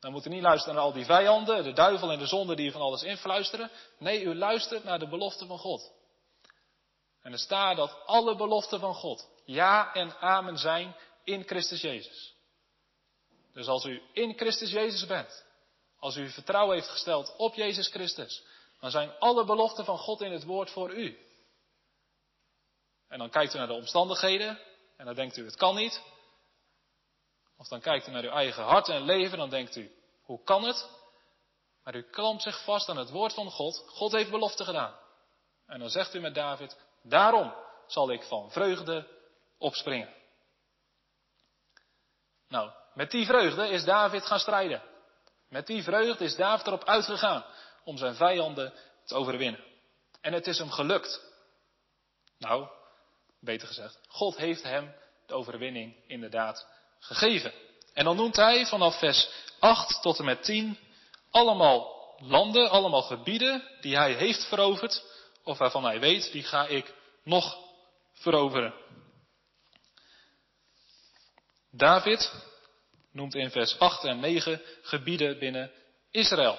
[0.00, 2.68] dan moet u niet luisteren naar al die vijanden, de duivel en de zonde die
[2.68, 3.70] u van alles influisteren.
[3.98, 5.92] Nee, u luistert naar de belofte van God.
[7.20, 12.34] En er staat dat alle beloften van God ja en amen zijn in Christus Jezus.
[13.52, 15.44] Dus als u in Christus Jezus bent,
[15.98, 18.44] als u vertrouwen heeft gesteld op Jezus Christus,
[18.80, 21.18] dan zijn alle beloften van God in het woord voor u.
[23.08, 24.60] En dan kijkt u naar de omstandigheden
[24.96, 26.02] en dan denkt u het kan niet.
[27.58, 29.90] Of dan kijkt u naar uw eigen hart en leven, dan denkt u
[30.22, 30.88] hoe kan het?
[31.84, 33.84] Maar u klampt zich vast aan het woord van God.
[33.86, 34.98] God heeft belofte gedaan.
[35.66, 37.54] En dan zegt u met David, daarom
[37.86, 39.06] zal ik van vreugde
[39.62, 40.14] opspringen.
[42.48, 44.82] Nou, met die vreugde is David gaan strijden.
[45.48, 47.44] Met die vreugde is David erop uitgegaan
[47.84, 48.72] om zijn vijanden
[49.04, 49.64] te overwinnen.
[50.20, 51.20] En het is hem gelukt.
[52.38, 52.68] Nou,
[53.40, 54.94] beter gezegd, God heeft hem
[55.26, 56.66] de overwinning inderdaad
[56.98, 57.52] gegeven.
[57.92, 60.78] En dan noemt hij vanaf vers 8 tot en met 10
[61.30, 65.04] allemaal landen, allemaal gebieden die hij heeft veroverd,
[65.44, 66.94] of waarvan hij weet, die ga ik
[67.24, 67.58] nog
[68.12, 68.74] veroveren.
[71.74, 72.32] David
[73.12, 75.70] noemt in vers 8 en 9 gebieden binnen
[76.10, 76.58] Israël.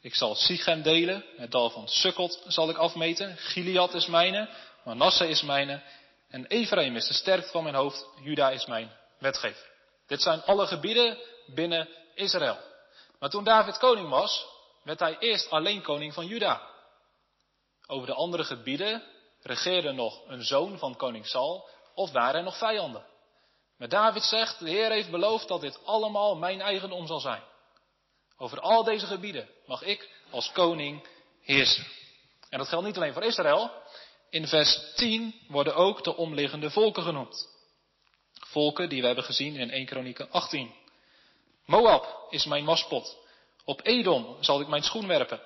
[0.00, 4.48] Ik zal Sichem delen, het dal van Sukkot zal ik afmeten, Gilead is mijne,
[4.84, 5.82] Manasse is mijne,
[6.28, 9.70] en Ephraim is de sterkte van mijn hoofd, Juda is mijn wetgever.
[10.06, 12.58] Dit zijn alle gebieden binnen Israël.
[13.18, 14.46] Maar toen David koning was,
[14.82, 16.68] werd hij eerst alleen koning van Juda.
[17.86, 19.02] Over de andere gebieden
[19.42, 23.06] regeerde nog een zoon van koning Saul of waren er nog vijanden.
[23.78, 27.42] Maar David zegt, de Heer heeft beloofd dat dit allemaal mijn eigendom zal zijn.
[28.36, 31.06] Over al deze gebieden mag ik als koning
[31.42, 31.86] heersen.
[32.48, 33.70] En dat geldt niet alleen voor Israël.
[34.30, 37.48] In vers 10 worden ook de omliggende volken genoemd.
[38.32, 40.74] Volken die we hebben gezien in 1 Kronieken 18.
[41.64, 43.16] Moab is mijn waspot.
[43.64, 45.40] Op Edom zal ik mijn schoen werpen.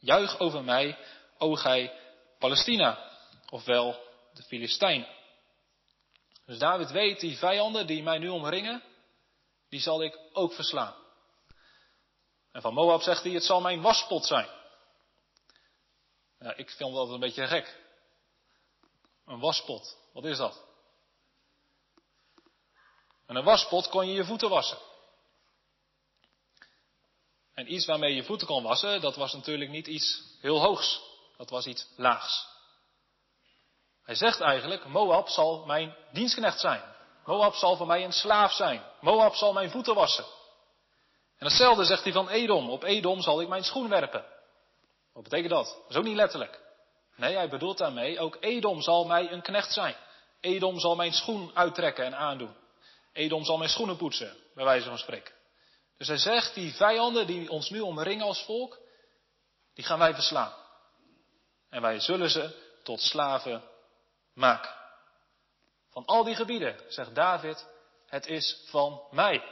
[0.00, 0.98] Juich over mij,
[1.38, 1.92] o gij
[2.38, 3.10] Palestina,
[3.50, 4.00] ofwel
[4.34, 5.06] de Filistijn.
[6.46, 8.82] Dus David weet, die vijanden die mij nu omringen,
[9.68, 10.94] die zal ik ook verslaan.
[12.52, 14.48] En van Moab zegt hij, het zal mijn waspot zijn.
[16.38, 17.80] Ja, ik vind dat een beetje gek.
[19.26, 20.64] Een waspot, wat is dat?
[23.26, 24.78] En een waspot kon je je voeten wassen.
[27.54, 31.00] En iets waarmee je voeten kon wassen, dat was natuurlijk niet iets heel hoogs.
[31.36, 32.51] Dat was iets laags.
[34.04, 36.82] Hij zegt eigenlijk, Moab zal mijn dienstknecht zijn.
[37.24, 38.82] Moab zal voor mij een slaaf zijn.
[39.00, 40.24] Moab zal mijn voeten wassen.
[41.38, 42.70] En hetzelfde zegt hij van Edom.
[42.70, 44.24] Op Edom zal ik mijn schoen werpen.
[45.12, 45.82] Wat betekent dat?
[45.88, 46.60] Ook niet letterlijk.
[47.16, 49.96] Nee, hij bedoelt daarmee, ook Edom zal mij een knecht zijn.
[50.40, 52.56] Edom zal mijn schoen uittrekken en aandoen.
[53.12, 55.34] Edom zal mijn schoenen poetsen, bij wijze van spreken.
[55.98, 58.78] Dus hij zegt, die vijanden die ons nu omringen als volk,
[59.74, 60.52] die gaan wij verslaan.
[61.70, 63.62] En wij zullen ze tot slaven
[64.34, 64.74] maken.
[65.90, 67.66] Van al die gebieden, zegt David,
[68.06, 69.42] het is van mij.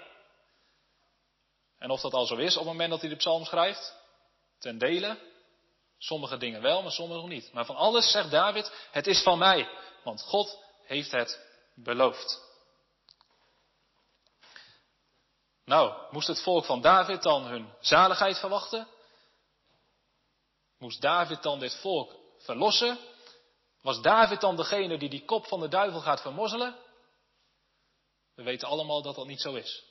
[1.78, 3.94] En of dat al zo is op het moment dat hij de psalm schrijft,
[4.58, 5.18] ten dele,
[5.98, 7.52] sommige dingen wel, maar sommige nog niet.
[7.52, 9.68] Maar van alles zegt David, het is van mij,
[10.04, 12.48] want God heeft het beloofd.
[15.64, 18.88] Nou, moest het volk van David dan hun zaligheid verwachten?
[20.78, 22.98] Moest David dan dit volk verlossen?
[23.82, 26.76] Was David dan degene die die kop van de duivel gaat vermozzelen?
[28.34, 29.84] We weten allemaal dat dat niet zo is.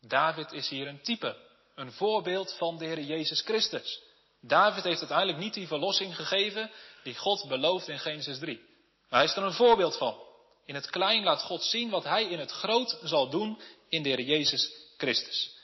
[0.00, 1.36] David is hier een type,
[1.74, 4.02] een voorbeeld van de Heer Jezus Christus.
[4.40, 6.70] David heeft uiteindelijk niet die verlossing gegeven
[7.02, 8.60] die God belooft in Genesis 3.
[9.08, 10.20] Maar hij is er een voorbeeld van.
[10.64, 14.08] In het klein laat God zien wat hij in het groot zal doen in de
[14.08, 15.56] Heer Jezus Christus.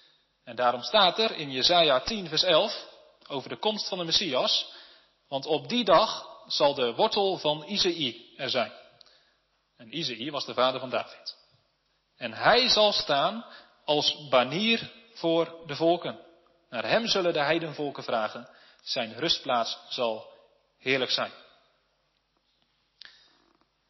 [0.45, 2.89] En daarom staat er in Jesaja 10 vers 11
[3.29, 4.73] over de komst van de Messias,
[5.29, 8.73] want op die dag zal de wortel van Izei er zijn.
[9.77, 11.37] En Izei was de vader van David.
[12.17, 13.45] En hij zal staan
[13.85, 16.21] als banier voor de volken.
[16.71, 18.49] Naar hem zullen de heidenvolken vragen.
[18.83, 20.33] Zijn rustplaats zal
[20.79, 21.33] heerlijk zijn.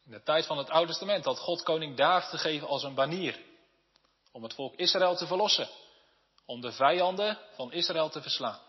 [0.04, 3.40] In de tijd van het Oude Testament had God koning David gegeven als een banier.
[4.32, 5.68] Om het volk Israël te verlossen.
[6.46, 8.60] Om de vijanden van Israël te verslaan.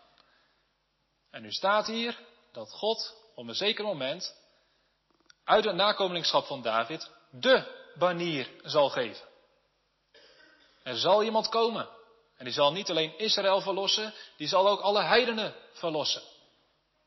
[1.30, 2.18] En nu staat hier
[2.52, 4.34] dat God op een zeker moment
[5.44, 9.26] uit het nakomelingschap van David de banier zal geven.
[10.82, 11.88] Er zal iemand komen.
[12.36, 16.22] En die zal niet alleen Israël verlossen, die zal ook alle heidenen verlossen.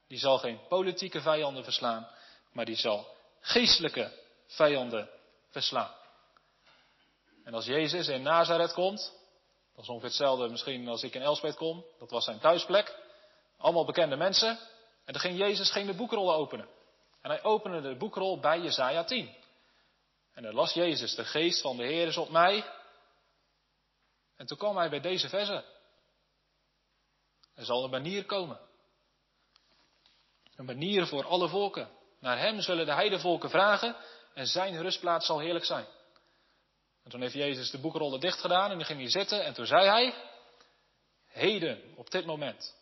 [0.08, 2.08] Die zal geen politieke vijanden verslaan,
[2.52, 3.08] maar die zal
[3.42, 4.12] geestelijke
[4.48, 5.10] vijanden
[5.50, 5.92] verslaan.
[7.44, 9.14] En als Jezus in Nazareth komt,
[9.76, 12.98] dat is ongeveer hetzelfde misschien als ik in Elspet kom, dat was zijn thuisplek,
[13.58, 14.60] allemaal bekende mensen,
[15.10, 16.68] en dan ging Jezus ging de boekrollen openen.
[17.22, 19.36] En hij opende de boekrol bij Jezaja 10.
[20.34, 22.66] En dan las Jezus, de geest van de Heer is op mij.
[24.36, 25.66] En toen kwam hij bij deze verse.
[27.56, 28.60] Er zal een manier komen.
[30.56, 31.90] Een manier voor alle volken.
[32.20, 33.96] Naar hem zullen de heidevolken vragen
[34.34, 35.86] en zijn rustplaats zal heerlijk zijn.
[37.04, 39.66] En toen heeft Jezus de boekrollen dicht gedaan en dan ging hij zitten en toen
[39.66, 40.14] zei hij,
[41.28, 42.76] heden, op dit moment,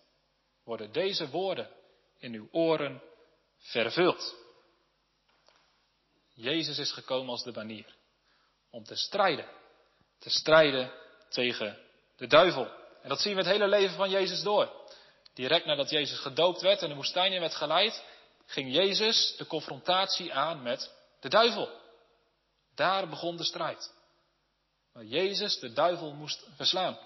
[0.63, 1.75] worden deze woorden
[2.19, 3.01] in uw oren
[3.57, 4.35] vervuld.
[6.33, 7.95] Jezus is gekomen als de banier.
[8.71, 9.49] Om te strijden.
[10.19, 10.91] Te strijden
[11.29, 11.77] tegen
[12.15, 12.71] de duivel.
[13.01, 14.71] En dat zien we het hele leven van Jezus door.
[15.33, 18.03] Direct nadat Jezus gedoopt werd en de woestijn in werd geleid,
[18.45, 21.69] ging Jezus de confrontatie aan met de duivel.
[22.75, 23.93] Daar begon de strijd.
[24.93, 26.97] Maar Jezus de duivel moest verslaan.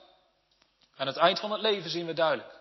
[0.96, 2.61] Aan het eind van het leven zien we duidelijk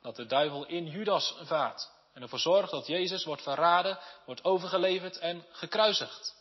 [0.00, 5.18] dat de duivel in Judas vaart en ervoor zorgt dat Jezus wordt verraden, wordt overgeleverd
[5.18, 6.34] en gekruisigd.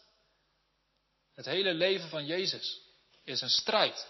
[1.35, 2.81] Het hele leven van Jezus
[3.23, 4.07] is een strijd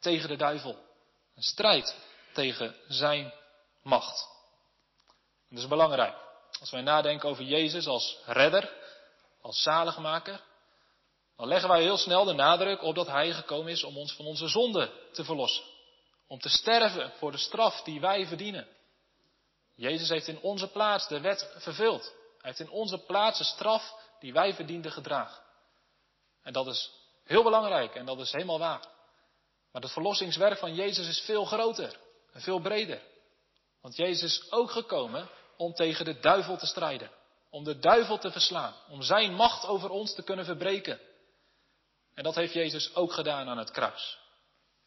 [0.00, 0.78] tegen de duivel.
[1.34, 1.96] Een strijd
[2.32, 3.32] tegen zijn
[3.82, 4.28] macht.
[5.48, 6.16] Dat is belangrijk.
[6.60, 8.72] Als wij nadenken over Jezus als redder,
[9.40, 10.40] als zaligmaker,
[11.36, 14.26] dan leggen wij heel snel de nadruk op dat Hij gekomen is om ons van
[14.26, 15.64] onze zonde te verlossen.
[16.26, 18.68] Om te sterven voor de straf die wij verdienen.
[19.74, 22.02] Jezus heeft in onze plaats de wet vervuld.
[22.02, 25.42] Hij heeft in onze plaats de straf die wij verdienden gedragen.
[26.42, 26.90] En dat is
[27.24, 28.88] heel belangrijk en dat is helemaal waar.
[29.72, 31.96] Maar het verlossingswerk van Jezus is veel groter
[32.32, 33.02] en veel breder.
[33.80, 37.10] Want Jezus is ook gekomen om tegen de duivel te strijden.
[37.50, 38.74] Om de duivel te verslaan.
[38.88, 41.00] Om zijn macht over ons te kunnen verbreken.
[42.14, 44.18] En dat heeft Jezus ook gedaan aan het kruis.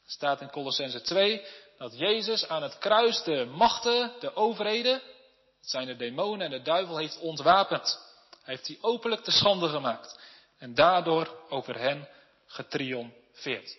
[0.03, 1.45] Er staat in Colossense 2
[1.77, 6.61] dat Jezus aan het kruis de machten, de overheden, het zijn de demonen en de
[6.61, 7.99] duivel, heeft ontwapend.
[8.43, 10.19] Hij heeft die openlijk te schande gemaakt.
[10.57, 12.09] En daardoor over hen
[12.45, 13.77] getriomfeerd.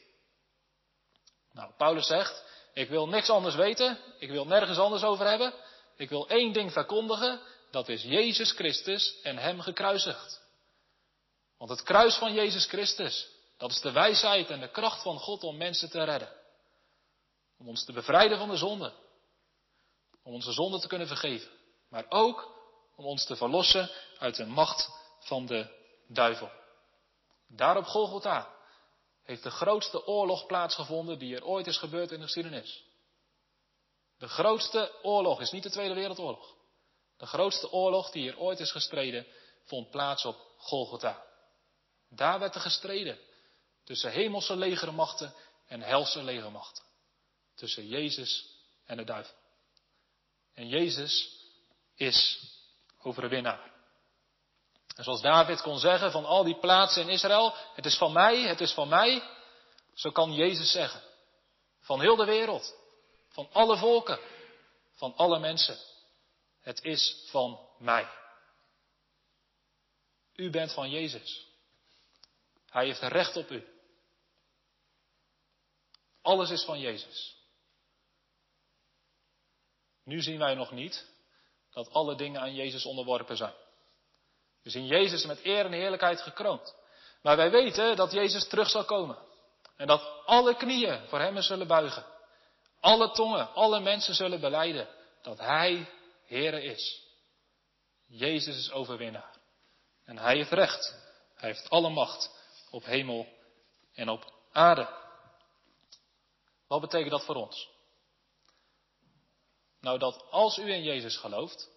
[1.53, 5.53] Nou, Paulus zegt, ik wil niks anders weten, ik wil nergens anders over hebben.
[5.97, 7.41] Ik wil één ding verkondigen,
[7.71, 10.43] dat is Jezus Christus en Hem gekruisigd.
[11.59, 13.29] Want het kruis van Jezus Christus,
[13.59, 16.29] dat is de wijsheid en de kracht van God om mensen te redden.
[17.59, 18.93] Om ons te bevrijden van de zonde.
[20.23, 21.51] Om onze zonde te kunnen vergeven.
[21.89, 22.55] Maar ook
[22.97, 25.67] om ons te verlossen uit de macht van de
[26.09, 26.51] duivel.
[27.49, 28.55] Daar op Golgotha
[29.23, 32.85] heeft de grootste oorlog plaatsgevonden die er ooit is gebeurd in de geschiedenis.
[34.19, 36.55] De grootste oorlog is niet de Tweede Wereldoorlog.
[37.17, 39.27] De grootste oorlog die er ooit is gestreden
[39.65, 41.25] vond plaats op Golgotha.
[42.09, 43.19] Daar werd er gestreden
[43.85, 45.35] tussen hemelse legermachten
[45.67, 46.85] en helse legermachten.
[47.57, 48.47] Tussen Jezus
[48.87, 49.35] en de duivel.
[50.55, 51.41] En Jezus
[51.95, 52.39] is
[53.03, 53.75] overwinnaar.
[54.95, 58.41] En zoals David kon zeggen van al die plaatsen in Israël, het is van mij,
[58.43, 59.23] het is van mij,
[59.95, 61.03] zo kan Jezus zeggen.
[61.81, 62.75] Van heel de wereld,
[63.29, 64.19] van alle volken,
[64.95, 65.79] van alle mensen.
[66.61, 68.09] Het is van mij.
[70.35, 71.47] U bent van Jezus.
[72.71, 73.67] Hij heeft recht op u.
[76.23, 77.36] Alles is van Jezus.
[80.07, 81.07] Nu zien wij nog niet
[81.71, 83.55] dat alle dingen aan Jezus onderworpen zijn.
[84.63, 86.75] We zien Jezus met eer en heerlijkheid gekroond.
[87.23, 89.19] Maar wij weten dat Jezus terug zal komen.
[89.77, 92.05] En dat alle knieën voor Hem zullen buigen.
[92.81, 94.89] Alle tongen, alle mensen zullen beleiden
[95.23, 95.89] dat Hij
[96.27, 97.03] Heere is.
[98.07, 99.37] Jezus is overwinnaar.
[100.05, 100.95] En Hij heeft recht.
[101.35, 102.31] Hij heeft alle macht
[102.71, 103.27] op hemel
[103.95, 104.89] en op aarde.
[106.69, 107.76] Wat betekent dat voor ons?
[109.87, 111.71] Nou, dat als u in Jezus gelooft,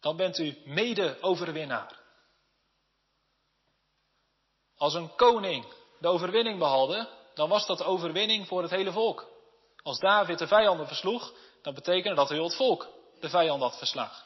[0.00, 2.00] dan bent u mede-overwinnaar.
[4.76, 9.28] Als een koning de overwinning behaalde, dan was dat overwinning voor het hele volk.
[9.82, 12.88] Als David de vijanden versloeg, dan betekende dat heel het volk
[13.20, 14.24] de vijand had verslagen.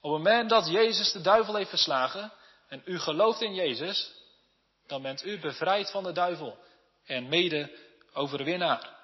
[0.00, 2.32] Op het moment dat Jezus de duivel heeft verslagen
[2.68, 4.12] en u gelooft in Jezus,
[4.86, 6.58] dan bent u bevrijd van de duivel
[7.04, 8.96] en mede-overwinnaar.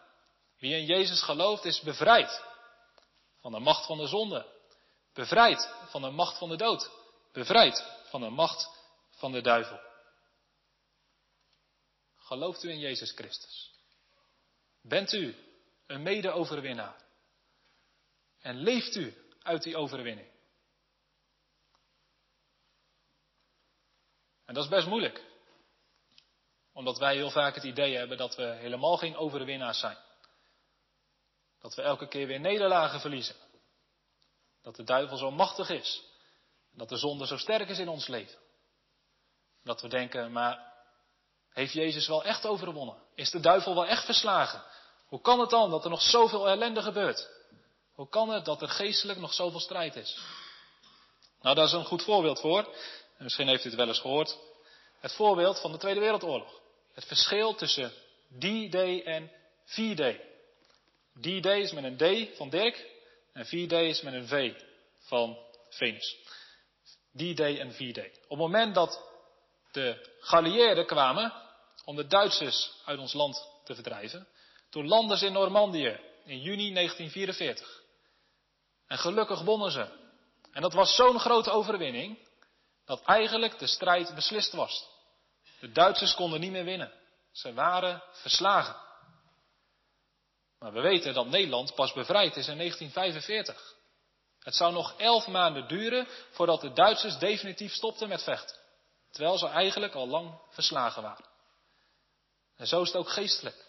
[0.58, 2.48] Wie in Jezus gelooft is bevrijd
[3.40, 4.58] van de macht van de zonde,
[5.12, 6.90] Bevrijd van de macht van de dood.
[7.32, 8.68] Bevrijd van de macht
[9.10, 9.80] van de duivel.
[12.16, 13.74] Gelooft u in Jezus Christus?
[14.82, 15.36] Bent u
[15.86, 17.02] een mede-overwinnaar?
[18.40, 20.28] En leeft u uit die overwinning?
[24.44, 25.24] En dat is best moeilijk.
[26.72, 29.98] Omdat wij heel vaak het idee hebben dat we helemaal geen overwinnaars zijn.
[31.60, 33.36] Dat we elke keer weer nederlagen verliezen.
[34.62, 36.02] Dat de duivel zo machtig is.
[36.72, 38.38] Dat de zonde zo sterk is in ons leven.
[39.64, 40.72] Dat we denken, maar
[41.50, 42.96] heeft Jezus wel echt overwonnen?
[43.14, 44.62] Is de duivel wel echt verslagen?
[45.06, 47.28] Hoe kan het dan dat er nog zoveel ellende gebeurt?
[47.92, 50.18] Hoe kan het dat er geestelijk nog zoveel strijd is?
[51.40, 52.64] Nou, daar is een goed voorbeeld voor.
[53.16, 54.38] En misschien heeft u het wel eens gehoord.
[55.00, 56.60] Het voorbeeld van de Tweede Wereldoorlog.
[56.92, 57.92] Het verschil tussen
[58.38, 59.30] D-Day en
[59.64, 60.29] V-Day.
[61.18, 62.86] D-Day is met een D van Dirk
[63.32, 64.52] en V-Day is met een V
[64.98, 65.38] van
[65.68, 66.16] Venus.
[67.16, 68.10] D-Day en V-Day.
[68.22, 69.08] Op het moment dat
[69.72, 71.32] de Galliëren kwamen
[71.84, 74.28] om de Duitsers uit ons land te verdrijven,
[74.70, 77.82] toen landden ze in Normandië in juni 1944.
[78.86, 79.86] En gelukkig wonnen ze.
[80.52, 82.18] En dat was zo'n grote overwinning
[82.84, 84.88] dat eigenlijk de strijd beslist was.
[85.60, 86.92] De Duitsers konden niet meer winnen.
[87.32, 88.76] Ze waren verslagen.
[90.60, 93.74] Maar we weten dat Nederland pas bevrijd is in 1945.
[94.38, 98.56] Het zou nog elf maanden duren voordat de Duitsers definitief stopten met vechten.
[99.10, 101.24] Terwijl ze eigenlijk al lang verslagen waren.
[102.56, 103.66] En zo is het ook geestelijk.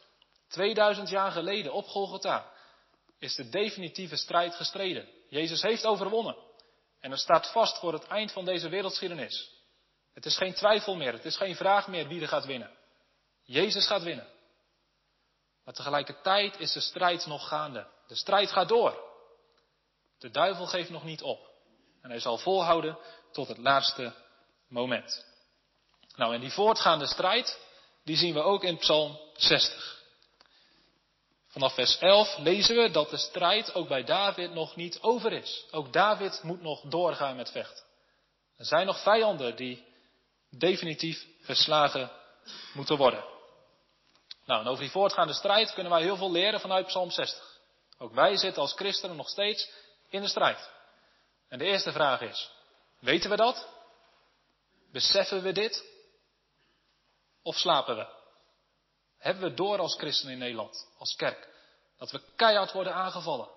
[0.47, 2.51] 2000 jaar geleden op Golgotha
[3.19, 5.09] is de definitieve strijd gestreden.
[5.29, 6.35] Jezus heeft overwonnen.
[6.99, 9.51] En er staat vast voor het eind van deze wereldgeschiedenis.
[10.13, 12.77] Het is geen twijfel meer, het is geen vraag meer wie er gaat winnen.
[13.43, 14.27] Jezus gaat winnen.
[15.65, 17.87] Maar tegelijkertijd is de strijd nog gaande.
[18.07, 19.09] De strijd gaat door.
[20.19, 21.49] De duivel geeft nog niet op.
[22.01, 22.97] En hij zal volhouden
[23.31, 24.13] tot het laatste
[24.67, 25.25] moment.
[26.15, 27.59] Nou, en die voortgaande strijd,
[28.03, 29.99] die zien we ook in Psalm 60.
[31.47, 35.65] Vanaf vers 11 lezen we dat de strijd ook bij David nog niet over is.
[35.71, 37.83] Ook David moet nog doorgaan met vechten.
[38.57, 39.85] Er zijn nog vijanden die
[40.49, 42.11] definitief verslagen
[42.73, 43.23] moeten worden.
[44.45, 47.59] Nou, en over die voortgaande strijd kunnen wij heel veel leren vanuit Psalm 60.
[47.97, 49.71] Ook wij zitten als christenen nog steeds
[50.09, 50.69] in de strijd.
[51.47, 52.51] En de eerste vraag is,
[52.99, 53.67] weten we dat?
[54.91, 55.85] Beseffen we dit?
[57.41, 58.19] Of slapen we?
[59.17, 61.49] Hebben we door als christenen in Nederland, als kerk,
[61.97, 63.49] dat we keihard worden aangevallen?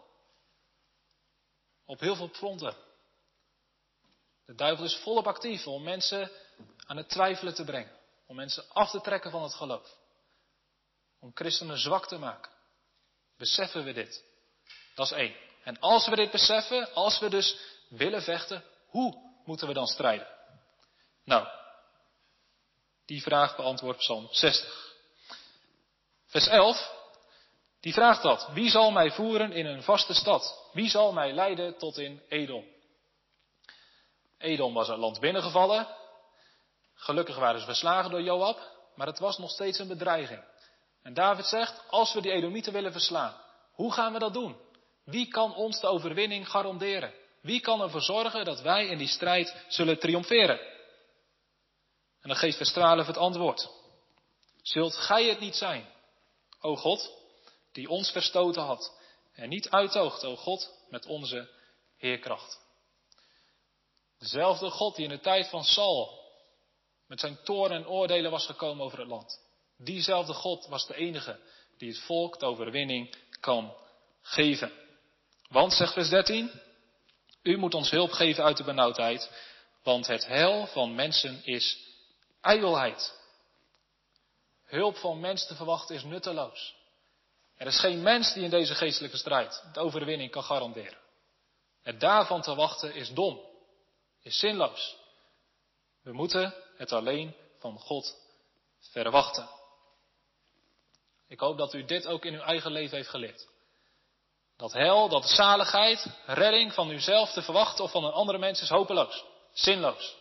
[1.86, 2.76] Op heel veel fronten.
[4.46, 6.30] De duivel is volop actief om mensen
[6.86, 7.92] aan het twijfelen te brengen.
[8.26, 9.96] Om mensen af te trekken van het geloof.
[11.24, 12.52] Om christenen zwak te maken.
[13.36, 14.24] Beseffen we dit?
[14.94, 15.34] Dat is één.
[15.62, 17.56] En als we dit beseffen, als we dus
[17.88, 20.26] willen vechten, hoe moeten we dan strijden?
[21.24, 21.46] Nou,
[23.06, 24.94] die vraag beantwoordt Psalm 60.
[26.26, 26.92] Vers 11,
[27.80, 28.48] die vraagt dat.
[28.52, 30.68] Wie zal mij voeren in een vaste stad?
[30.72, 32.64] Wie zal mij leiden tot in Edom?
[34.38, 35.88] Edom was een land binnengevallen.
[36.94, 38.58] Gelukkig waren ze verslagen door Joab,
[38.94, 40.52] maar het was nog steeds een bedreiging.
[41.04, 43.40] En David zegt, als we die Edomieten willen verslaan,
[43.72, 44.56] hoe gaan we dat doen?
[45.04, 47.14] Wie kan ons de overwinning garanderen?
[47.40, 50.58] Wie kan ervoor zorgen dat wij in die strijd zullen triomferen?
[52.20, 53.70] En dan geeft Verstralen het antwoord.
[54.62, 55.86] Zult gij het niet zijn,
[56.60, 57.10] o God,
[57.72, 59.00] die ons verstoten had
[59.34, 61.50] en niet uitoogt, o God, met onze
[61.96, 62.60] Heerkracht?
[64.18, 66.22] Dezelfde God die in de tijd van Saul
[67.06, 69.43] met zijn toren en oordelen was gekomen over het land.
[69.78, 71.40] Diezelfde God was de enige
[71.76, 73.74] die het volk de overwinning kan
[74.22, 74.72] geven.
[75.48, 76.60] Want, zegt vers 13,
[77.42, 79.30] u moet ons hulp geven uit de benauwdheid,
[79.82, 81.78] want het hel van mensen is
[82.40, 83.22] ijdelheid.
[84.64, 86.74] Hulp van mens te verwachten is nutteloos.
[87.56, 90.98] Er is geen mens die in deze geestelijke strijd de overwinning kan garanderen.
[91.82, 93.40] Het daarvan te wachten is dom,
[94.22, 94.96] is zinloos.
[96.02, 98.16] We moeten het alleen van God
[98.80, 99.48] verwachten.
[101.34, 103.48] Ik hoop dat u dit ook in uw eigen leven heeft geleerd.
[104.56, 108.68] Dat hel, dat zaligheid, redding van uzelf te verwachten of van een andere mens is
[108.68, 110.16] hopeloos, zinloos.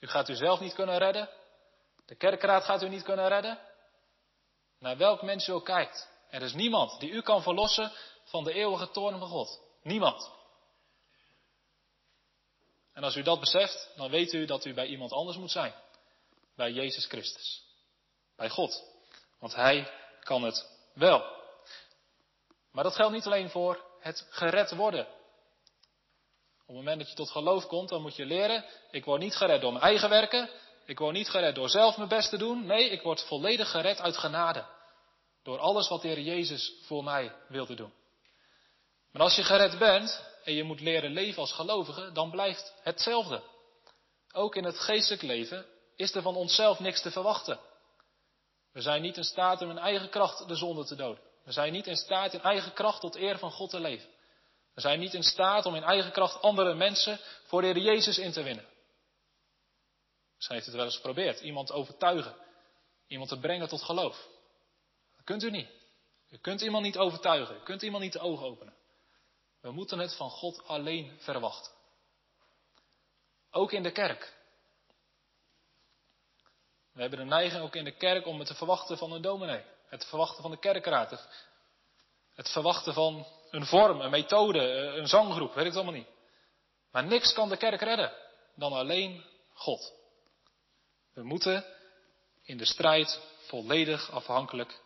[0.00, 1.28] U gaat uzelf niet kunnen redden.
[2.06, 3.58] De kerkraad gaat u niet kunnen redden.
[4.78, 6.08] Naar welk mens u ook kijkt.
[6.30, 7.92] Er is niemand die u kan verlossen
[8.24, 9.60] van de eeuwige toorn van God.
[9.82, 10.30] Niemand.
[12.92, 15.74] En als u dat beseft, dan weet u dat u bij iemand anders moet zijn.
[16.56, 17.62] Bij Jezus Christus.
[18.36, 18.84] Bij God.
[19.38, 21.24] Want Hij kan het wel.
[22.72, 25.06] Maar dat geldt niet alleen voor het gered worden.
[26.60, 29.36] Op het moment dat je tot geloof komt, dan moet je leren, ik word niet
[29.36, 30.50] gered door mijn eigen werken.
[30.86, 32.66] Ik word niet gered door zelf mijn best te doen.
[32.66, 34.66] Nee, ik word volledig gered uit genade.
[35.42, 37.92] Door alles wat de Heer Jezus voor mij wilde doen.
[39.12, 43.42] Maar als je gered bent en je moet leren leven als gelovige, dan blijft hetzelfde.
[44.32, 45.66] Ook in het geestelijk leven
[45.96, 47.60] is er van onszelf niks te verwachten.
[48.76, 51.22] We zijn niet in staat om in eigen kracht de zonde te doden.
[51.44, 54.08] We zijn niet in staat in eigen kracht tot eer van God te leven.
[54.74, 58.18] We zijn niet in staat om in eigen kracht andere mensen voor de Heer Jezus
[58.18, 58.64] in te winnen.
[60.34, 61.40] Misschien heeft het wel eens geprobeerd.
[61.40, 62.36] Iemand te overtuigen.
[63.06, 64.28] Iemand te brengen tot geloof.
[65.16, 65.68] Dat kunt u niet.
[66.30, 67.56] U kunt iemand niet overtuigen.
[67.56, 68.74] U kunt iemand niet de ogen openen.
[69.60, 71.72] We moeten het van God alleen verwachten.
[73.50, 74.35] Ook in de kerk.
[76.96, 79.64] We hebben de neiging ook in de kerk om het te verwachten van een dominee.
[79.88, 81.28] Het te verwachten van de kerkraad.
[82.34, 86.08] Het verwachten van een vorm, een methode, een zanggroep, weet ik het allemaal niet.
[86.90, 88.12] Maar niks kan de kerk redden
[88.54, 89.92] dan alleen God.
[91.12, 91.64] We moeten
[92.42, 94.82] in de strijd volledig afhankelijk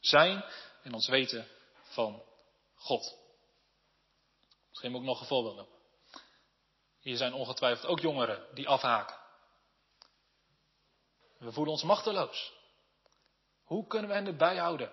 [0.00, 0.44] zijn
[0.82, 1.48] en ons weten
[1.82, 2.22] van
[2.74, 3.16] God.
[4.68, 5.74] Misschien moet ik nog een voorbeeld noemen.
[7.00, 9.21] Hier zijn ongetwijfeld ook jongeren die afhaken.
[11.42, 12.52] We voelen ons machteloos.
[13.62, 14.92] Hoe kunnen we hen erbij houden?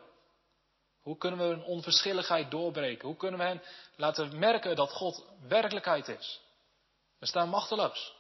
[1.00, 3.08] Hoe kunnen we hun onverschilligheid doorbreken?
[3.08, 3.62] Hoe kunnen we hen
[3.96, 6.42] laten merken dat God werkelijkheid is?
[7.20, 8.14] We staan machteloos.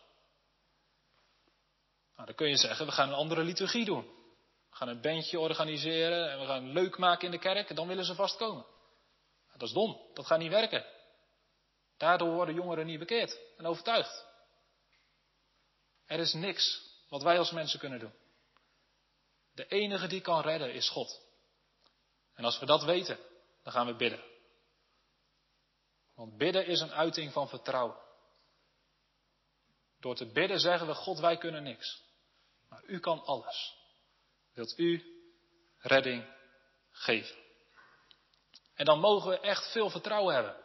[2.15, 4.03] Nou, dan kun je zeggen, we gaan een andere liturgie doen.
[4.69, 7.87] We gaan een bandje organiseren en we gaan leuk maken in de kerk en dan
[7.87, 8.65] willen ze vastkomen.
[9.51, 10.85] Dat is dom, dat gaat niet werken.
[11.97, 14.25] Daardoor worden jongeren niet bekeerd en overtuigd.
[16.05, 18.13] Er is niks wat wij als mensen kunnen doen.
[19.53, 21.21] De enige die kan redden is God.
[22.33, 23.19] En als we dat weten,
[23.63, 24.23] dan gaan we bidden.
[26.15, 27.97] Want bidden is een uiting van vertrouwen.
[29.99, 32.01] Door te bidden zeggen we, God, wij kunnen niks.
[32.69, 33.75] Maar u kan alles.
[34.53, 35.03] Wilt u
[35.77, 36.25] redding
[36.91, 37.35] geven?
[38.73, 40.55] En dan mogen we echt veel vertrouwen hebben.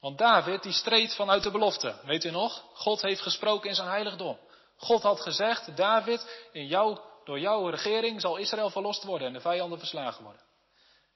[0.00, 2.00] Want David, die streed vanuit de belofte.
[2.04, 2.64] Weet u nog?
[2.72, 4.38] God heeft gesproken in zijn heiligdom.
[4.76, 9.40] God had gezegd, David, in jou, door jouw regering zal Israël verlost worden en de
[9.40, 10.42] vijanden verslagen worden.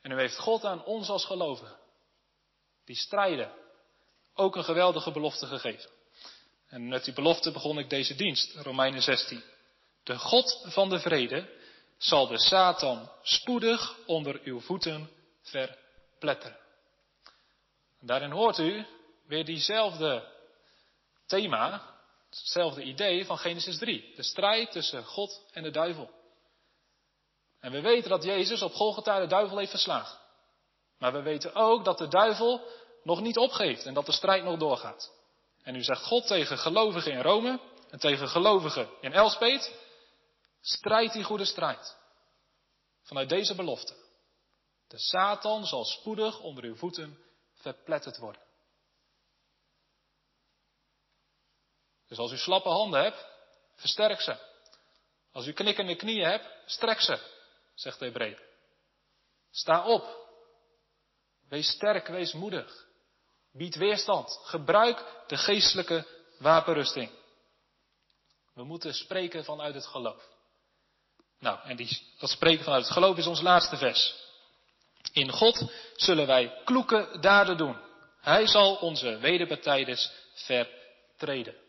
[0.02, 1.78] En nu heeft God aan ons als gelovigen,
[2.84, 3.52] die strijden,
[4.34, 5.90] ook een geweldige belofte gegeven.
[6.68, 9.42] En met die belofte begon ik deze dienst, Romeinen 16.
[10.04, 11.58] De God van de vrede
[11.98, 15.10] zal de Satan spoedig onder uw voeten
[15.42, 16.58] verpletteren.
[18.00, 18.86] daarin hoort u
[19.26, 20.28] weer diezelfde
[21.26, 21.89] thema,
[22.38, 24.12] hetzelfde idee van Genesis 3.
[24.16, 26.10] De strijd tussen God en de duivel.
[27.60, 30.18] En we weten dat Jezus op Golgotha de duivel heeft verslagen.
[30.98, 32.66] Maar we weten ook dat de duivel
[33.02, 35.12] nog niet opgeeft en dat de strijd nog doorgaat.
[35.62, 37.60] En nu zegt God tegen gelovigen in Rome
[37.90, 39.74] en tegen gelovigen in Elspet,
[40.60, 41.96] strijd die goede strijd.
[43.02, 43.94] Vanuit deze belofte.
[44.88, 47.18] De Satan zal spoedig onder uw voeten
[47.54, 48.42] verpletterd worden.
[52.10, 53.26] Dus als u slappe handen hebt,
[53.74, 54.36] versterk ze.
[55.32, 57.18] Als u knikkende knieën hebt, strek ze
[57.74, 58.38] zegt de Hebreeën.
[59.50, 60.28] Sta op.
[61.48, 62.86] Wees sterk, wees moedig.
[63.52, 64.40] Bied weerstand.
[64.42, 66.06] Gebruik de geestelijke
[66.38, 67.10] wapenrusting.
[68.54, 70.28] We moeten spreken vanuit het geloof.
[71.38, 74.14] Nou, en die, dat spreken vanuit het geloof is ons laatste vers.
[75.12, 77.80] In God zullen wij kloeke daden doen.
[78.20, 81.68] Hij zal onze wederpartijders vertreden.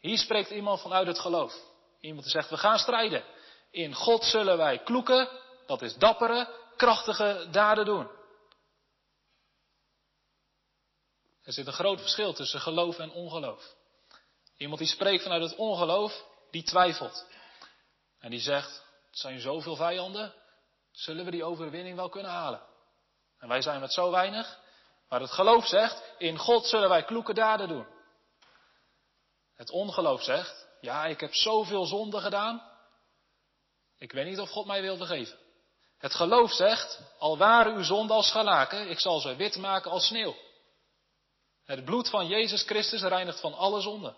[0.00, 1.54] Hier spreekt iemand vanuit het geloof.
[2.00, 3.24] Iemand die zegt, we gaan strijden.
[3.70, 5.28] In God zullen wij kloeken,
[5.66, 8.10] dat is dappere, krachtige daden doen.
[11.42, 13.74] Er zit een groot verschil tussen geloof en ongeloof.
[14.56, 17.26] Iemand die spreekt vanuit het ongeloof, die twijfelt.
[18.18, 20.34] En die zegt, het zijn zoveel vijanden,
[20.92, 22.62] zullen we die overwinning wel kunnen halen?
[23.38, 24.58] En wij zijn met zo weinig.
[25.08, 27.86] Maar het geloof zegt, in God zullen wij kloeke daden doen.
[29.56, 32.62] Het ongeloof zegt, ja, ik heb zoveel zonde gedaan.
[33.98, 35.38] Ik weet niet of God mij wil vergeven.
[35.98, 40.06] Het geloof zegt, al waren uw zonden als schalaken, ik zal ze wit maken als
[40.06, 40.36] sneeuw.
[41.64, 44.16] Het bloed van Jezus Christus reinigt van alle zonden.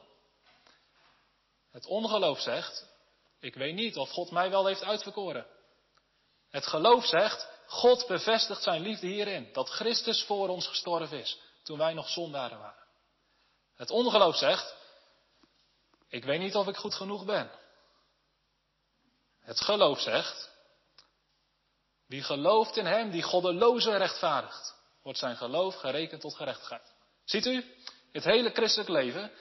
[1.71, 2.87] Het ongeloof zegt,
[3.41, 5.47] ik weet niet of God mij wel heeft uitverkoren.
[6.51, 11.79] Het geloof zegt, God bevestigt zijn liefde hierin, dat Christus voor ons gestorven is, toen
[11.79, 12.87] wij nog zondaren waren.
[13.75, 14.75] Het ongeloof zegt,
[16.09, 17.51] ik weet niet of ik goed genoeg ben.
[19.41, 20.51] Het geloof zegt,
[22.07, 26.95] wie gelooft in hem die goddeloze rechtvaardigt, wordt zijn geloof gerekend tot gerechtigheid.
[27.25, 27.75] Ziet u,
[28.13, 29.33] het hele christelijk leven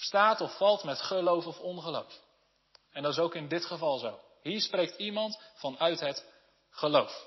[0.00, 2.20] staat of valt met geloof of ongeloof.
[2.92, 4.20] En dat is ook in dit geval zo.
[4.42, 6.24] Hier spreekt iemand vanuit het
[6.70, 7.26] geloof.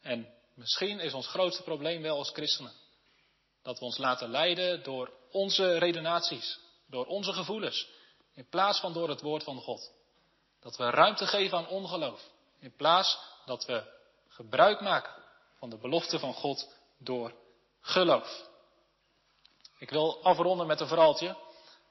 [0.00, 2.72] En misschien is ons grootste probleem wel als christenen.
[3.62, 6.58] Dat we ons laten leiden door onze redenaties,
[6.90, 7.88] door onze gevoelens,
[8.34, 9.92] in plaats van door het woord van God.
[10.60, 12.20] Dat we ruimte geven aan ongeloof,
[12.58, 13.82] in plaats dat we
[14.28, 15.12] gebruik maken
[15.58, 17.32] van de belofte van God door
[17.80, 18.48] geloof.
[19.78, 21.36] Ik wil afronden met een verhaaltje.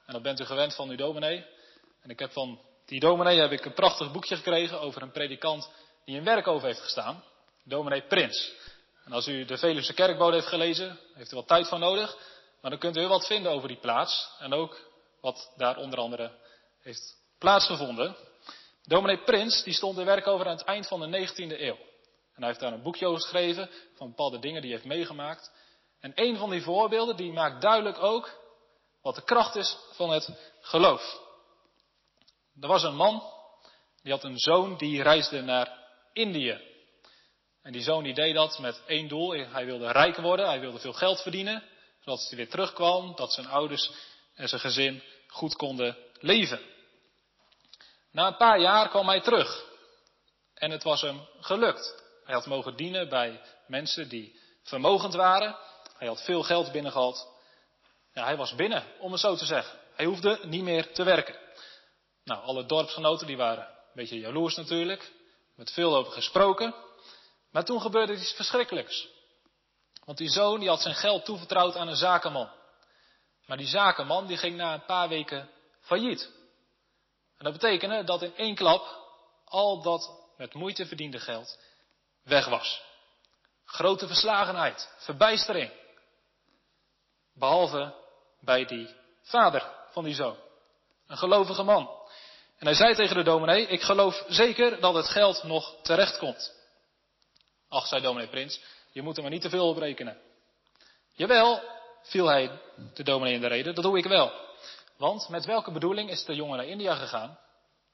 [0.06, 1.46] En dat bent u gewend van uw dominee.
[2.02, 5.70] En ik heb van die dominee heb ik een prachtig boekje gekregen over een predikant
[6.04, 7.24] die werk over heeft gestaan.
[7.64, 8.52] Dominee Prins.
[9.04, 12.16] En als u de Veluwse kerkbode heeft gelezen, heeft u wat tijd voor nodig.
[12.60, 14.30] Maar dan kunt u heel wat vinden over die plaats.
[14.38, 14.89] En ook
[15.20, 16.38] wat daar onder andere
[16.80, 18.16] heeft plaatsgevonden.
[18.82, 21.76] Dominee Prins, die stond in werk over aan het eind van de 19e eeuw.
[22.34, 25.52] En hij heeft daar een boekje over geschreven van bepaalde dingen die hij heeft meegemaakt.
[26.00, 28.38] En een van die voorbeelden, die maakt duidelijk ook
[29.02, 31.20] wat de kracht is van het geloof.
[32.60, 33.22] Er was een man,
[34.02, 35.78] die had een zoon die reisde naar
[36.12, 36.60] Indië.
[37.62, 39.30] En die zoon die deed dat met één doel.
[39.30, 41.62] Hij wilde rijk worden, hij wilde veel geld verdienen.
[42.00, 43.90] Zodat hij weer terugkwam, dat zijn ouders
[44.34, 46.60] en zijn gezin goed konden leven.
[48.12, 49.68] Na een paar jaar kwam hij terug.
[50.54, 52.04] En het was hem gelukt.
[52.24, 55.56] Hij had mogen dienen bij mensen die vermogend waren.
[55.96, 57.28] Hij had veel geld binnengehaald.
[58.12, 59.78] Ja, hij was binnen, om het zo te zeggen.
[59.94, 61.38] Hij hoefde niet meer te werken.
[62.24, 65.12] Nou, alle dorpsgenoten die waren een beetje jaloers natuurlijk.
[65.56, 66.74] Met veel over gesproken.
[67.50, 69.08] Maar toen gebeurde iets verschrikkelijks.
[70.04, 72.50] Want die zoon had zijn geld toevertrouwd aan een zakenman.
[73.50, 76.30] Maar die zakenman die ging na een paar weken failliet.
[77.38, 78.98] En dat betekende dat in één klap
[79.44, 81.58] al dat met moeite verdiende geld
[82.22, 82.82] weg was.
[83.64, 85.72] Grote verslagenheid, verbijstering.
[87.34, 87.94] Behalve
[88.40, 90.36] bij die vader van die zoon.
[91.06, 91.90] Een gelovige man.
[92.58, 96.54] En hij zei tegen de dominee, ik geloof zeker dat het geld nog terecht komt.
[97.68, 98.60] Ach, zei dominee Prins,
[98.92, 100.20] je moet er maar niet te veel op rekenen.
[101.12, 102.60] Jawel, viel hij
[102.94, 104.32] de dominee in de reden, dat doe ik wel.
[104.96, 107.38] Want met welke bedoeling is de jongen naar India gegaan?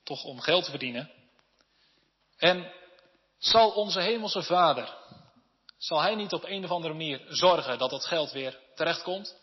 [0.05, 1.11] Toch om geld te verdienen.
[2.37, 2.73] En
[3.39, 4.95] zal onze hemelse vader,
[5.79, 9.37] zal hij niet op een of andere manier zorgen dat dat geld weer terecht komt?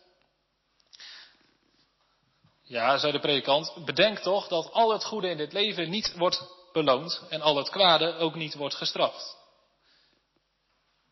[2.63, 6.41] Ja, zei de predikant, bedenk toch dat al het goede in dit leven niet wordt
[6.71, 9.37] beloond en al het kwade ook niet wordt gestraft.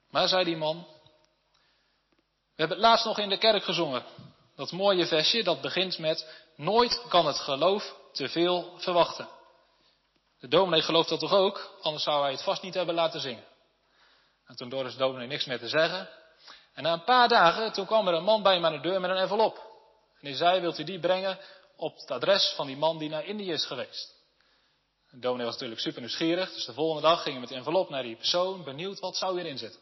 [0.09, 0.87] Maar, zei die man,
[2.61, 4.03] hebben het laatst nog in de kerk gezongen.
[4.55, 9.27] Dat mooie versje, dat begint met, nooit kan het geloof te veel verwachten.
[10.39, 13.43] De dominee gelooft dat toch ook, anders zou hij het vast niet hebben laten zingen.
[14.45, 16.09] En toen de dominee niks meer te zeggen.
[16.73, 19.01] En na een paar dagen, toen kwam er een man bij hem aan de deur
[19.01, 19.55] met een envelop.
[20.19, 21.39] En hij zei, wilt u die brengen
[21.75, 24.15] op het adres van die man die naar Indië is geweest?
[25.09, 27.89] De dominee was natuurlijk super nieuwsgierig, dus de volgende dag ging hij met de envelop
[27.89, 29.79] naar die persoon, benieuwd wat zou hierin zitten.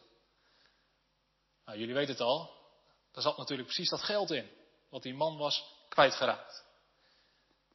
[1.64, 2.59] Nou, jullie weten het al,
[3.12, 4.50] daar zat natuurlijk precies dat geld in,
[4.88, 6.64] wat die man was kwijtgeraakt.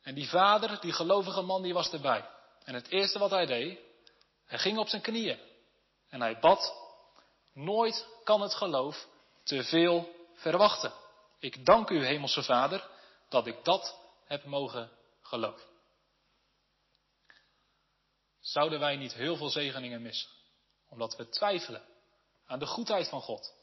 [0.01, 2.29] En die vader, die gelovige man, die was erbij.
[2.63, 3.79] En het eerste wat hij deed,
[4.45, 5.39] hij ging op zijn knieën.
[6.09, 6.73] En hij bad,
[7.53, 9.07] nooit kan het geloof
[9.43, 10.93] te veel verwachten.
[11.39, 12.87] Ik dank u, Hemelse Vader,
[13.29, 15.67] dat ik dat heb mogen geloven.
[18.39, 20.29] Zouden wij niet heel veel zegeningen missen?
[20.89, 21.83] Omdat we twijfelen
[22.45, 23.53] aan de goedheid van God.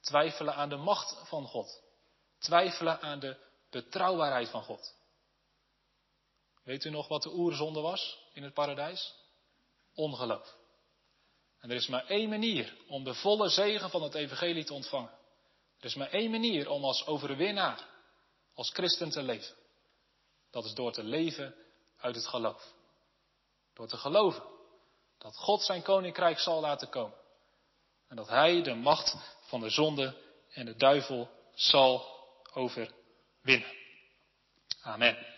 [0.00, 1.82] Twijfelen aan de macht van God.
[2.38, 3.36] Twijfelen aan de
[3.70, 4.94] betrouwbaarheid van God.
[6.62, 9.14] Weet u nog wat de oerzonde was in het paradijs?
[9.94, 10.56] Ongeloof.
[11.60, 15.18] En er is maar één manier om de volle zegen van het evangelie te ontvangen.
[15.78, 17.88] Er is maar één manier om als overwinnaar,
[18.54, 19.56] als christen te leven.
[20.50, 21.54] Dat is door te leven
[21.96, 22.72] uit het geloof.
[23.74, 24.42] Door te geloven
[25.18, 27.18] dat God zijn koninkrijk zal laten komen.
[28.08, 29.16] En dat hij de macht
[29.50, 30.14] van de zonde
[30.50, 32.06] en de duivel zal
[32.52, 33.78] overwinnen.
[34.82, 35.29] Amen.